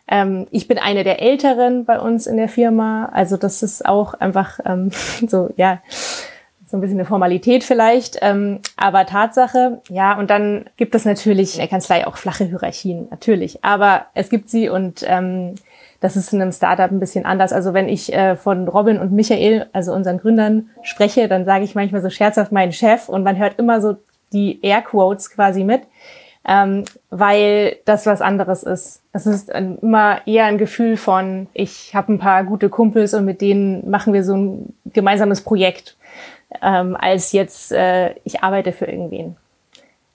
Ähm, 0.07 0.47
ich 0.51 0.69
bin 0.69 0.79
eine 0.79 1.05
der 1.05 1.23
Älteren 1.23 1.85
bei 1.85 1.99
uns 1.99 2.27
in 2.27 2.37
der 2.37 2.49
Firma. 2.49 3.07
Also 3.13 3.37
das 3.39 3.63
ist 3.63 3.87
auch 3.87 4.15
einfach 4.15 4.61
ähm, 4.67 4.91
so, 5.27 5.51
ja, 5.57 5.81
so 6.73 6.79
ein 6.79 6.81
bisschen 6.81 6.99
eine 6.99 7.05
Formalität 7.05 7.65
vielleicht. 7.65 8.19
Ähm, 8.23 8.61
aber 8.77 9.05
Tatsache, 9.05 9.83
ja, 9.91 10.19
und 10.19 10.31
dann 10.31 10.65
gibt 10.79 10.95
es 10.95 11.05
natürlich 11.05 11.55
in 11.55 11.61
der 11.61 11.69
Kanzlei 11.69 12.07
auch 12.07 12.17
flache 12.17 12.45
Hierarchien, 12.45 13.09
natürlich. 13.11 13.63
Aber 13.63 14.07
es 14.15 14.31
gibt 14.31 14.49
sie 14.49 14.71
und 14.71 15.05
ähm, 15.07 15.55
das 16.01 16.17
ist 16.17 16.33
in 16.33 16.41
einem 16.41 16.51
Startup 16.51 16.91
ein 16.91 16.99
bisschen 16.99 17.27
anders. 17.27 17.53
Also 17.53 17.75
wenn 17.75 17.91
ich 17.91 18.11
äh, 18.15 18.37
von 18.37 18.67
Robin 18.67 18.99
und 18.99 19.13
Michael, 19.13 19.67
also 19.75 19.93
unseren 19.93 20.17
Gründern, 20.17 20.71
spreche, 20.83 21.29
dann 21.29 21.45
sage 21.45 21.65
ich 21.65 21.75
manchmal 21.75 22.01
so 22.01 22.09
scherzhaft 22.09 22.53
meinen 22.53 22.73
Chef 22.73 23.11
und 23.11 23.23
man 23.23 23.37
hört 23.37 23.59
immer 23.59 23.83
so 23.83 23.97
die 24.33 24.59
Airquotes 24.63 25.31
quasi 25.31 25.65
mit 25.65 25.83
ähm, 26.47 26.85
weil 27.11 27.77
das 27.85 28.07
was 28.07 28.21
anderes 28.21 28.63
ist. 28.63 29.03
Es 29.13 29.27
ist 29.27 29.51
immer 29.51 30.27
eher 30.27 30.47
ein 30.47 30.59
Gefühl 30.59 30.97
von, 30.97 31.47
ich 31.53 31.95
habe 31.95 32.13
ein 32.13 32.19
paar 32.19 32.45
gute 32.45 32.69
Kumpels 32.69 33.15
und 33.15 33.25
mit 33.25 33.41
denen 33.41 33.89
machen 33.89 34.13
wir 34.13 34.25
so 34.25 34.37
ein 34.37 34.75
gemeinsames 34.87 35.43
Projekt, 35.43 35.97
ähm, 36.61 36.97
als 36.99 37.33
jetzt 37.33 37.73
äh, 37.73 38.15
ich 38.25 38.43
arbeite 38.43 38.73
für 38.73 38.87
irgendwen. 38.87 39.37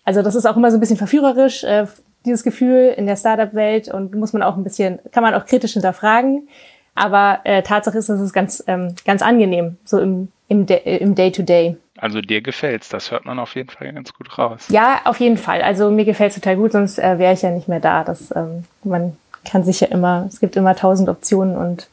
Also 0.06 0.22
das 0.22 0.36
ist 0.36 0.46
auch 0.46 0.56
immer 0.56 0.72
so 0.72 0.78
ein 0.78 0.80
bisschen 0.80 0.98
verführerisch, 0.98 1.64
äh, 1.64 1.86
dieses 2.26 2.44
Gefühl 2.44 2.94
in 2.96 3.08
der 3.08 3.16
Startup-Welt 3.16 3.88
und 3.88 4.14
muss 4.16 4.34
man 4.34 4.44
auch 4.44 4.58
ein 4.58 4.64
bisschen, 4.64 5.00
kann 5.12 5.24
man 5.24 5.34
auch 5.34 5.46
kritisch 5.46 5.74
hinterfragen. 5.74 6.48
Aber 6.96 7.42
äh, 7.44 7.62
Tatsache 7.62 7.98
ist, 7.98 8.10
es 8.10 8.34
ganz, 8.34 8.64
ähm, 8.68 8.96
ganz 9.06 9.22
angenehm, 9.22 9.78
so 9.86 10.00
im, 10.00 10.30
im, 10.48 10.66
im 10.66 11.16
Day-to-Day. 11.16 11.78
Also 11.98 12.22
dir 12.22 12.42
gefällt's, 12.42 12.90
das 12.90 13.12
hört 13.12 13.26
man 13.26 13.40
auf 13.40 13.56
jeden 13.56 13.70
Fall 13.70 13.92
ganz 13.94 14.14
gut 14.14 14.38
raus. 14.38 14.68
Ja, 14.70 15.02
auf 15.06 15.20
jeden 15.20 15.38
Fall. 15.38 15.62
Also 15.62 15.90
mir 15.92 16.06
gefällt's 16.06 16.36
total 16.36 16.56
gut, 16.56 16.72
sonst 16.72 17.00
äh, 17.00 17.20
wäre 17.20 17.34
ich 17.34 17.42
ja 17.42 17.52
nicht 17.52 17.68
mehr 17.68 17.80
da. 17.80 18.04
Das, 18.04 18.34
ähm, 18.36 18.64
man 18.84 19.18
kann 19.46 19.64
sich 19.64 19.80
ja 19.80 19.88
immer, 19.88 20.26
es 20.28 20.40
gibt 20.40 20.56
immer 20.56 20.76
tausend 20.76 21.10
Optionen 21.10 21.56
und 21.56 21.88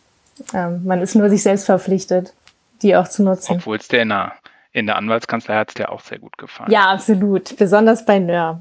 ähm, 0.53 0.83
man 0.85 1.01
ist 1.01 1.15
nur 1.15 1.29
sich 1.31 1.43
selbst 1.43 1.67
verpflichtet, 1.67 2.33
die 2.83 2.97
auch 2.97 3.09
zu 3.09 3.23
nutzen. 3.23 3.57
Obwohl 3.57 3.77
es 3.77 3.89
dir 3.89 4.03
in 4.03 4.11
der, 4.11 4.33
in 4.73 4.87
der 4.87 4.97
Anwaltskanzlei 4.97 5.55
hat's 5.57 5.75
dir 5.75 5.91
auch 5.91 6.01
sehr 6.01 6.19
gut 6.19 6.37
gefallen. 6.39 6.71
Ja, 6.71 6.91
absolut. 6.91 7.57
Besonders 7.57 8.05
bei 8.05 8.19
Nör. 8.19 8.61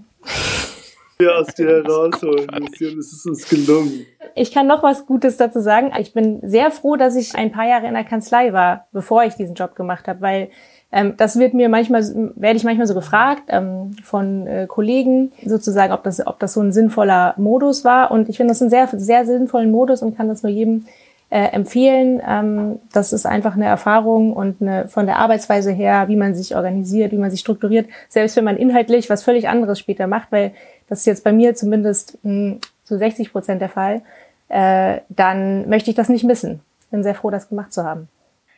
wir 1.17 1.37
aus 1.37 1.47
dir 1.53 1.85
rausholen, 1.85 2.47
Lucian. 2.47 2.97
Es 2.97 3.13
ist 3.13 3.25
uns 3.25 3.47
gelungen. 3.47 4.05
Ich 4.35 4.51
kann 4.51 4.67
noch 4.67 4.83
was 4.83 5.05
Gutes 5.05 5.37
dazu 5.37 5.59
sagen. 5.59 5.91
Ich 5.99 6.13
bin 6.13 6.39
sehr 6.43 6.71
froh, 6.71 6.95
dass 6.95 7.15
ich 7.15 7.35
ein 7.35 7.51
paar 7.51 7.67
Jahre 7.67 7.87
in 7.87 7.93
der 7.93 8.03
Kanzlei 8.03 8.53
war, 8.53 8.87
bevor 8.91 9.23
ich 9.23 9.35
diesen 9.35 9.55
Job 9.55 9.75
gemacht 9.75 10.07
habe, 10.07 10.21
weil 10.21 10.49
ähm, 10.91 11.15
das 11.17 11.39
wird 11.39 11.55
mir 11.55 11.69
manchmal, 11.69 12.03
werde 12.35 12.57
ich 12.57 12.63
manchmal 12.63 12.85
so 12.87 12.93
gefragt 12.93 13.43
ähm, 13.47 13.95
von 14.03 14.45
äh, 14.45 14.67
Kollegen 14.67 15.31
sozusagen, 15.43 15.91
ob 15.91 16.03
das, 16.03 16.25
ob 16.25 16.39
das 16.39 16.53
so 16.53 16.61
ein 16.61 16.71
sinnvoller 16.71 17.33
Modus 17.37 17.83
war. 17.83 18.11
Und 18.11 18.29
ich 18.29 18.37
finde 18.37 18.51
das 18.51 18.61
einen 18.61 18.69
sehr, 18.69 18.87
sehr 18.87 19.25
sinnvollen 19.25 19.71
Modus 19.71 20.03
und 20.03 20.15
kann 20.15 20.27
das 20.27 20.43
nur 20.43 20.51
jedem 20.51 20.85
äh, 21.33 21.45
empfehlen. 21.45 22.21
Ähm, 22.23 22.79
das 22.91 23.11
ist 23.11 23.25
einfach 23.25 23.55
eine 23.55 23.65
Erfahrung 23.65 24.33
und 24.33 24.61
eine, 24.61 24.87
von 24.87 25.07
der 25.07 25.17
Arbeitsweise 25.17 25.71
her, 25.71 26.07
wie 26.07 26.15
man 26.15 26.35
sich 26.35 26.55
organisiert, 26.55 27.11
wie 27.11 27.17
man 27.17 27.31
sich 27.31 27.39
strukturiert, 27.39 27.89
selbst 28.07 28.35
wenn 28.35 28.43
man 28.43 28.55
inhaltlich 28.55 29.09
was 29.09 29.23
völlig 29.23 29.49
anderes 29.49 29.79
später 29.79 30.05
macht, 30.05 30.31
weil 30.31 30.53
das 30.87 30.99
ist 30.99 31.05
jetzt 31.07 31.23
bei 31.23 31.31
mir 31.31 31.55
zumindest 31.55 32.23
mh, 32.23 32.51
hm, 32.51 32.61
zu 32.83 32.99
60 32.99 33.31
Prozent 33.31 33.61
der 33.61 33.69
Fall, 33.69 34.03
äh, 34.49 34.99
dann 35.09 35.67
möchte 35.67 35.89
ich 35.89 35.95
das 35.95 36.07
nicht 36.07 36.23
missen. 36.23 36.61
Bin 36.91 37.01
sehr 37.01 37.15
froh, 37.15 37.31
das 37.31 37.49
gemacht 37.49 37.73
zu 37.73 37.83
haben. 37.83 38.09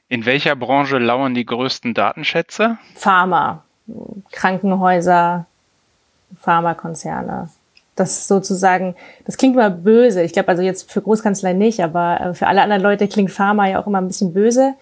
In 0.09 0.25
welcher 0.25 0.57
Branche 0.57 0.97
lauern 0.97 1.33
die 1.33 1.45
größten 1.45 1.93
Datenschätze? 1.93 2.77
Pharma, 2.95 3.63
Krankenhäuser, 4.33 5.45
Pharmakonzerne. 6.41 7.49
Das 7.95 8.27
sozusagen, 8.27 8.95
das 9.25 9.37
klingt 9.37 9.55
immer 9.55 9.69
böse. 9.69 10.21
Ich 10.21 10.33
glaube, 10.33 10.49
also 10.49 10.61
jetzt 10.61 10.91
für 10.91 11.01
Großkanzlei 11.01 11.53
nicht, 11.53 11.81
aber 11.81 12.19
äh, 12.19 12.33
für 12.33 12.47
alle 12.47 12.61
anderen 12.61 12.83
Leute 12.83 13.07
klingt 13.07 13.31
Pharma 13.31 13.67
ja 13.67 13.81
auch 13.81 13.87
immer 13.87 14.01
ein 14.01 14.07
bisschen 14.07 14.33
böse. 14.33 14.73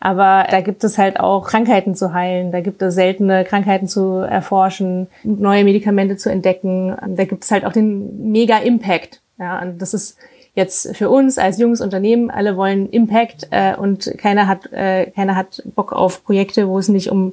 Aber 0.00 0.46
da 0.50 0.62
gibt 0.62 0.82
es 0.82 0.98
halt 0.98 1.20
auch 1.20 1.46
Krankheiten 1.46 1.94
zu 1.94 2.12
heilen, 2.12 2.50
da 2.50 2.60
gibt 2.60 2.82
es 2.82 2.94
seltene 2.94 3.44
Krankheiten 3.44 3.86
zu 3.86 4.16
erforschen, 4.16 5.06
neue 5.22 5.62
Medikamente 5.62 6.16
zu 6.16 6.28
entdecken. 6.28 6.96
Da 7.06 7.24
gibt 7.24 7.44
es 7.44 7.52
halt 7.52 7.64
auch 7.64 7.72
den 7.72 8.32
Mega-Impact. 8.32 9.20
Ja, 9.38 9.62
und 9.62 9.80
das 9.80 9.94
ist 9.94 10.18
jetzt 10.54 10.96
für 10.96 11.08
uns 11.08 11.38
als 11.38 11.58
junges 11.58 11.80
Unternehmen, 11.80 12.30
alle 12.30 12.56
wollen 12.56 12.90
Impact 12.90 13.48
äh, 13.50 13.76
und 13.76 14.12
keiner 14.18 14.48
hat, 14.48 14.72
äh, 14.72 15.06
keiner 15.10 15.36
hat 15.36 15.62
Bock 15.76 15.92
auf 15.92 16.24
Projekte, 16.24 16.68
wo 16.68 16.78
es 16.78 16.88
nicht 16.88 17.10
um 17.10 17.32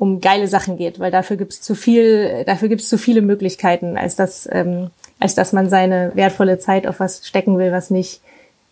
um 0.00 0.18
geile 0.18 0.48
Sachen 0.48 0.78
geht, 0.78 0.98
weil 0.98 1.10
dafür 1.10 1.36
gibt's 1.36 1.60
zu 1.60 1.74
viel, 1.74 2.44
dafür 2.46 2.70
gibt's 2.70 2.88
zu 2.88 2.96
viele 2.96 3.20
Möglichkeiten, 3.20 3.98
als 3.98 4.16
dass 4.16 4.48
ähm, 4.50 4.90
als 5.18 5.34
dass 5.34 5.52
man 5.52 5.68
seine 5.68 6.12
wertvolle 6.14 6.58
Zeit 6.58 6.86
auf 6.86 7.00
was 7.00 7.28
stecken 7.28 7.58
will, 7.58 7.70
was 7.70 7.90
nicht 7.90 8.22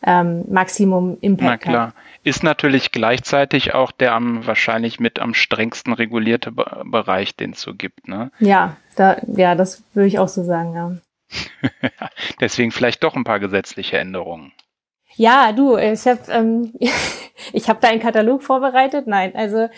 ähm, 0.02 0.44
Maximum 0.48 1.18
Impact 1.20 1.50
Na 1.50 1.56
klar. 1.58 1.86
Hat. 1.88 1.94
Ist 2.24 2.42
natürlich 2.42 2.92
gleichzeitig 2.92 3.74
auch 3.74 3.92
der 3.92 4.14
am 4.14 4.46
wahrscheinlich 4.46 5.00
mit 5.00 5.18
am 5.18 5.34
strengsten 5.34 5.92
regulierte 5.92 6.50
Be 6.50 6.82
Bereich, 6.86 7.36
den 7.36 7.50
es 7.52 7.60
so 7.60 7.74
gibt, 7.74 8.08
ne? 8.08 8.30
Ja, 8.40 8.78
da, 8.96 9.18
ja, 9.26 9.54
das 9.54 9.84
würde 9.92 10.08
ich 10.08 10.18
auch 10.18 10.28
so 10.28 10.42
sagen, 10.44 10.74
ja. 10.74 10.96
Deswegen 12.40 12.72
vielleicht 12.72 13.04
doch 13.04 13.16
ein 13.16 13.24
paar 13.24 13.38
gesetzliche 13.38 13.98
Änderungen. 13.98 14.52
Ja, 15.16 15.52
du, 15.52 15.76
ich 15.76 16.06
habe 16.06 16.20
ähm, 16.30 16.72
ich 17.52 17.68
hab 17.68 17.82
da 17.82 17.88
einen 17.88 18.00
Katalog 18.00 18.42
vorbereitet. 18.42 19.06
Nein, 19.06 19.36
also 19.36 19.68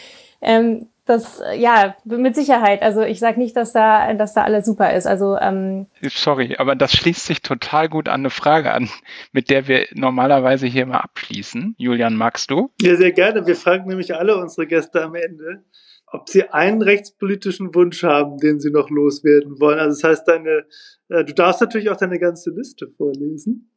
ähm, 0.40 0.86
das 1.10 1.42
ja 1.56 1.96
mit 2.04 2.34
Sicherheit. 2.34 2.82
Also 2.82 3.02
ich 3.02 3.18
sage 3.18 3.38
nicht, 3.38 3.56
dass 3.56 3.72
da 3.72 4.14
dass 4.14 4.34
da 4.34 4.44
alles 4.44 4.64
super 4.66 4.94
ist. 4.94 5.06
Also 5.06 5.36
ähm, 5.36 5.86
sorry, 6.02 6.56
aber 6.56 6.74
das 6.74 6.92
schließt 6.92 7.26
sich 7.26 7.42
total 7.42 7.88
gut 7.88 8.08
an 8.08 8.20
eine 8.20 8.30
Frage 8.30 8.72
an, 8.72 8.88
mit 9.32 9.50
der 9.50 9.68
wir 9.68 9.86
normalerweise 9.92 10.66
hier 10.66 10.86
mal 10.86 11.00
abschließen. 11.00 11.74
Julian, 11.76 12.16
magst 12.16 12.50
du? 12.50 12.70
Ja, 12.80 12.96
sehr 12.96 13.12
gerne. 13.12 13.46
Wir 13.46 13.56
fragen 13.56 13.88
nämlich 13.88 14.14
alle 14.14 14.36
unsere 14.36 14.66
Gäste 14.66 15.02
am 15.02 15.14
Ende, 15.14 15.64
ob 16.06 16.28
sie 16.28 16.48
einen 16.50 16.82
rechtspolitischen 16.82 17.74
Wunsch 17.74 18.02
haben, 18.02 18.38
den 18.38 18.60
sie 18.60 18.70
noch 18.70 18.90
loswerden 18.90 19.60
wollen. 19.60 19.78
Also 19.78 20.00
das 20.00 20.10
heißt, 20.10 20.28
deine 20.28 20.64
äh, 21.10 21.24
du 21.24 21.34
darfst 21.34 21.60
natürlich 21.60 21.90
auch 21.90 21.96
deine 21.96 22.18
ganze 22.18 22.50
Liste 22.50 22.88
vorlesen. 22.96 23.70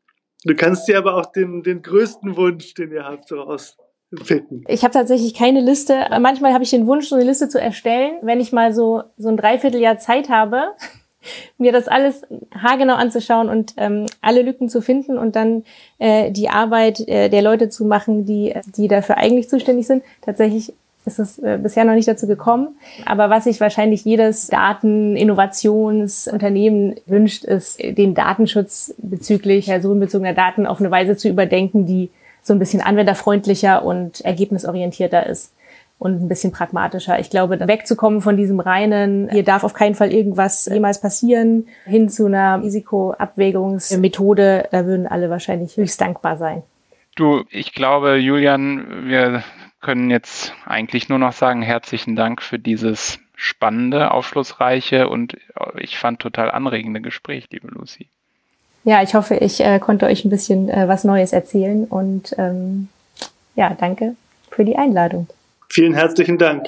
Du 0.46 0.56
kannst 0.56 0.88
dir 0.88 0.98
aber 0.98 1.15
auch 1.15 1.26
den, 1.26 1.63
den 1.63 1.82
größten 1.82 2.36
Wunsch, 2.36 2.74
den 2.74 2.91
ihr 2.91 3.06
habt, 3.06 3.32
rausfinden. 4.19 4.63
Ich 4.67 4.84
habe 4.84 4.93
tatsächlich 4.93 5.34
keine 5.34 5.62
Liste. 5.62 6.06
Manchmal 6.19 6.54
habe 6.54 6.63
ich 6.63 6.69
den 6.69 6.86
Wunsch, 6.88 7.10
so 7.10 7.15
eine 7.15 7.26
Liste 7.26 7.49
zu 7.49 7.60
erstellen, 7.60 8.17
wenn 8.21 8.39
ich 8.39 8.52
mal 8.52 8.73
so, 8.73 9.04
so 9.17 9.30
ein 9.30 9.38
Dreivierteljahr 9.38 9.97
Zeit 9.99 10.30
habe, 10.30 10.73
mir 11.58 11.71
das 11.71 11.88
alles 11.88 12.23
haargenau 12.56 12.95
anzuschauen 12.95 13.49
und 13.49 13.73
ähm, 13.78 14.06
alle 14.21 14.41
Lücken 14.41 14.69
zu 14.69 14.82
finden 14.82 15.17
und 15.17 15.36
dann 15.36 15.63
äh, 15.99 16.32
die 16.32 16.49
Arbeit 16.49 17.08
äh, 17.08 17.30
der 17.30 17.41
Leute 17.41 17.69
zu 17.69 17.86
machen, 17.86 18.26
die, 18.26 18.54
die 18.76 18.88
dafür 18.88 19.17
eigentlich 19.17 19.49
zuständig 19.49 19.88
sind. 19.88 20.04
Tatsächlich 20.21 20.73
ist 21.06 21.19
es 21.19 21.38
äh, 21.39 21.60
bisher 21.62 21.84
noch 21.86 21.95
nicht 21.95 22.08
dazu 22.08 22.28
gekommen. 22.28 22.78
Aber 23.06 23.30
was 23.30 23.43
sich 23.43 23.60
wahrscheinlich 23.60 24.06
jedes 24.06 24.47
Daten-Innovationsunternehmen 24.47 26.95
wünscht, 27.06 27.43
ist, 27.43 27.78
den 27.82 28.13
Datenschutz 28.13 28.95
bezüglich 28.97 29.65
personenbezogener 29.65 30.34
Daten 30.34 30.65
auf 30.65 30.80
eine 30.80 30.91
Weise 30.91 31.17
zu 31.17 31.28
überdenken, 31.28 31.86
die 31.86 32.10
so 32.43 32.53
ein 32.53 32.60
bisschen 32.60 32.82
anwenderfreundlicher 32.82 33.84
und 33.84 34.21
ergebnisorientierter 34.21 35.25
ist 35.25 35.53
und 35.97 36.21
ein 36.21 36.27
bisschen 36.27 36.51
pragmatischer. 36.51 37.19
Ich 37.19 37.29
glaube, 37.29 37.60
wegzukommen 37.65 38.21
von 38.21 38.36
diesem 38.36 38.60
reinen, 38.60 39.29
hier 39.32 39.43
darf 39.43 39.63
auf 39.63 39.73
keinen 39.73 39.95
Fall 39.95 40.12
irgendwas 40.12 40.65
jemals 40.65 40.99
passieren, 40.99 41.67
hin 41.86 42.10
zu 42.10 42.25
einer 42.25 42.62
Risikoabwägungsmethode, 42.62 44.67
da 44.71 44.86
würden 44.86 45.08
alle 45.08 45.29
wahrscheinlich 45.29 45.77
höchst 45.77 46.01
dankbar 46.01 46.38
sein. 46.38 46.63
Du, 47.15 47.43
ich 47.49 47.73
glaube, 47.73 48.17
Julian, 48.17 49.08
wir 49.08 49.43
können 49.79 50.10
jetzt 50.10 50.53
eigentlich 50.65 51.10
nur 51.10 51.19
noch 51.19 51.34
sagen, 51.34 51.62
herzlichen 51.62 52.15
Dank 52.15 52.41
für 52.41 52.60
dieses 52.60 53.19
spannende, 53.36 54.12
aufschlussreiche 54.12 55.08
und 55.08 55.36
äh, 55.36 55.38
ich 55.77 55.97
fand 55.97 56.19
total 56.19 56.51
anregende 56.51 57.01
Gespräch, 57.01 57.47
liebe 57.51 57.67
Lucy. 57.67 58.10
Ja, 58.84 59.02
ich 59.02 59.15
hoffe, 59.15 59.36
ich 59.36 59.62
äh, 59.62 59.80
konnte 59.80 60.06
euch 60.06 60.26
ein 60.26 60.30
bisschen 60.30 60.69
äh, 60.69 60.88
was 60.88 61.04
Neues 61.04 61.32
erzählen 61.32 61.86
und 61.86 62.36
ähm, 62.38 62.89
ja, 63.56 63.76
danke 63.80 64.15
für 64.50 64.65
die 64.65 64.76
Einladung. 64.76 65.28
Vielen 65.69 65.93
herzlichen 65.93 66.38
Dank. 66.38 66.67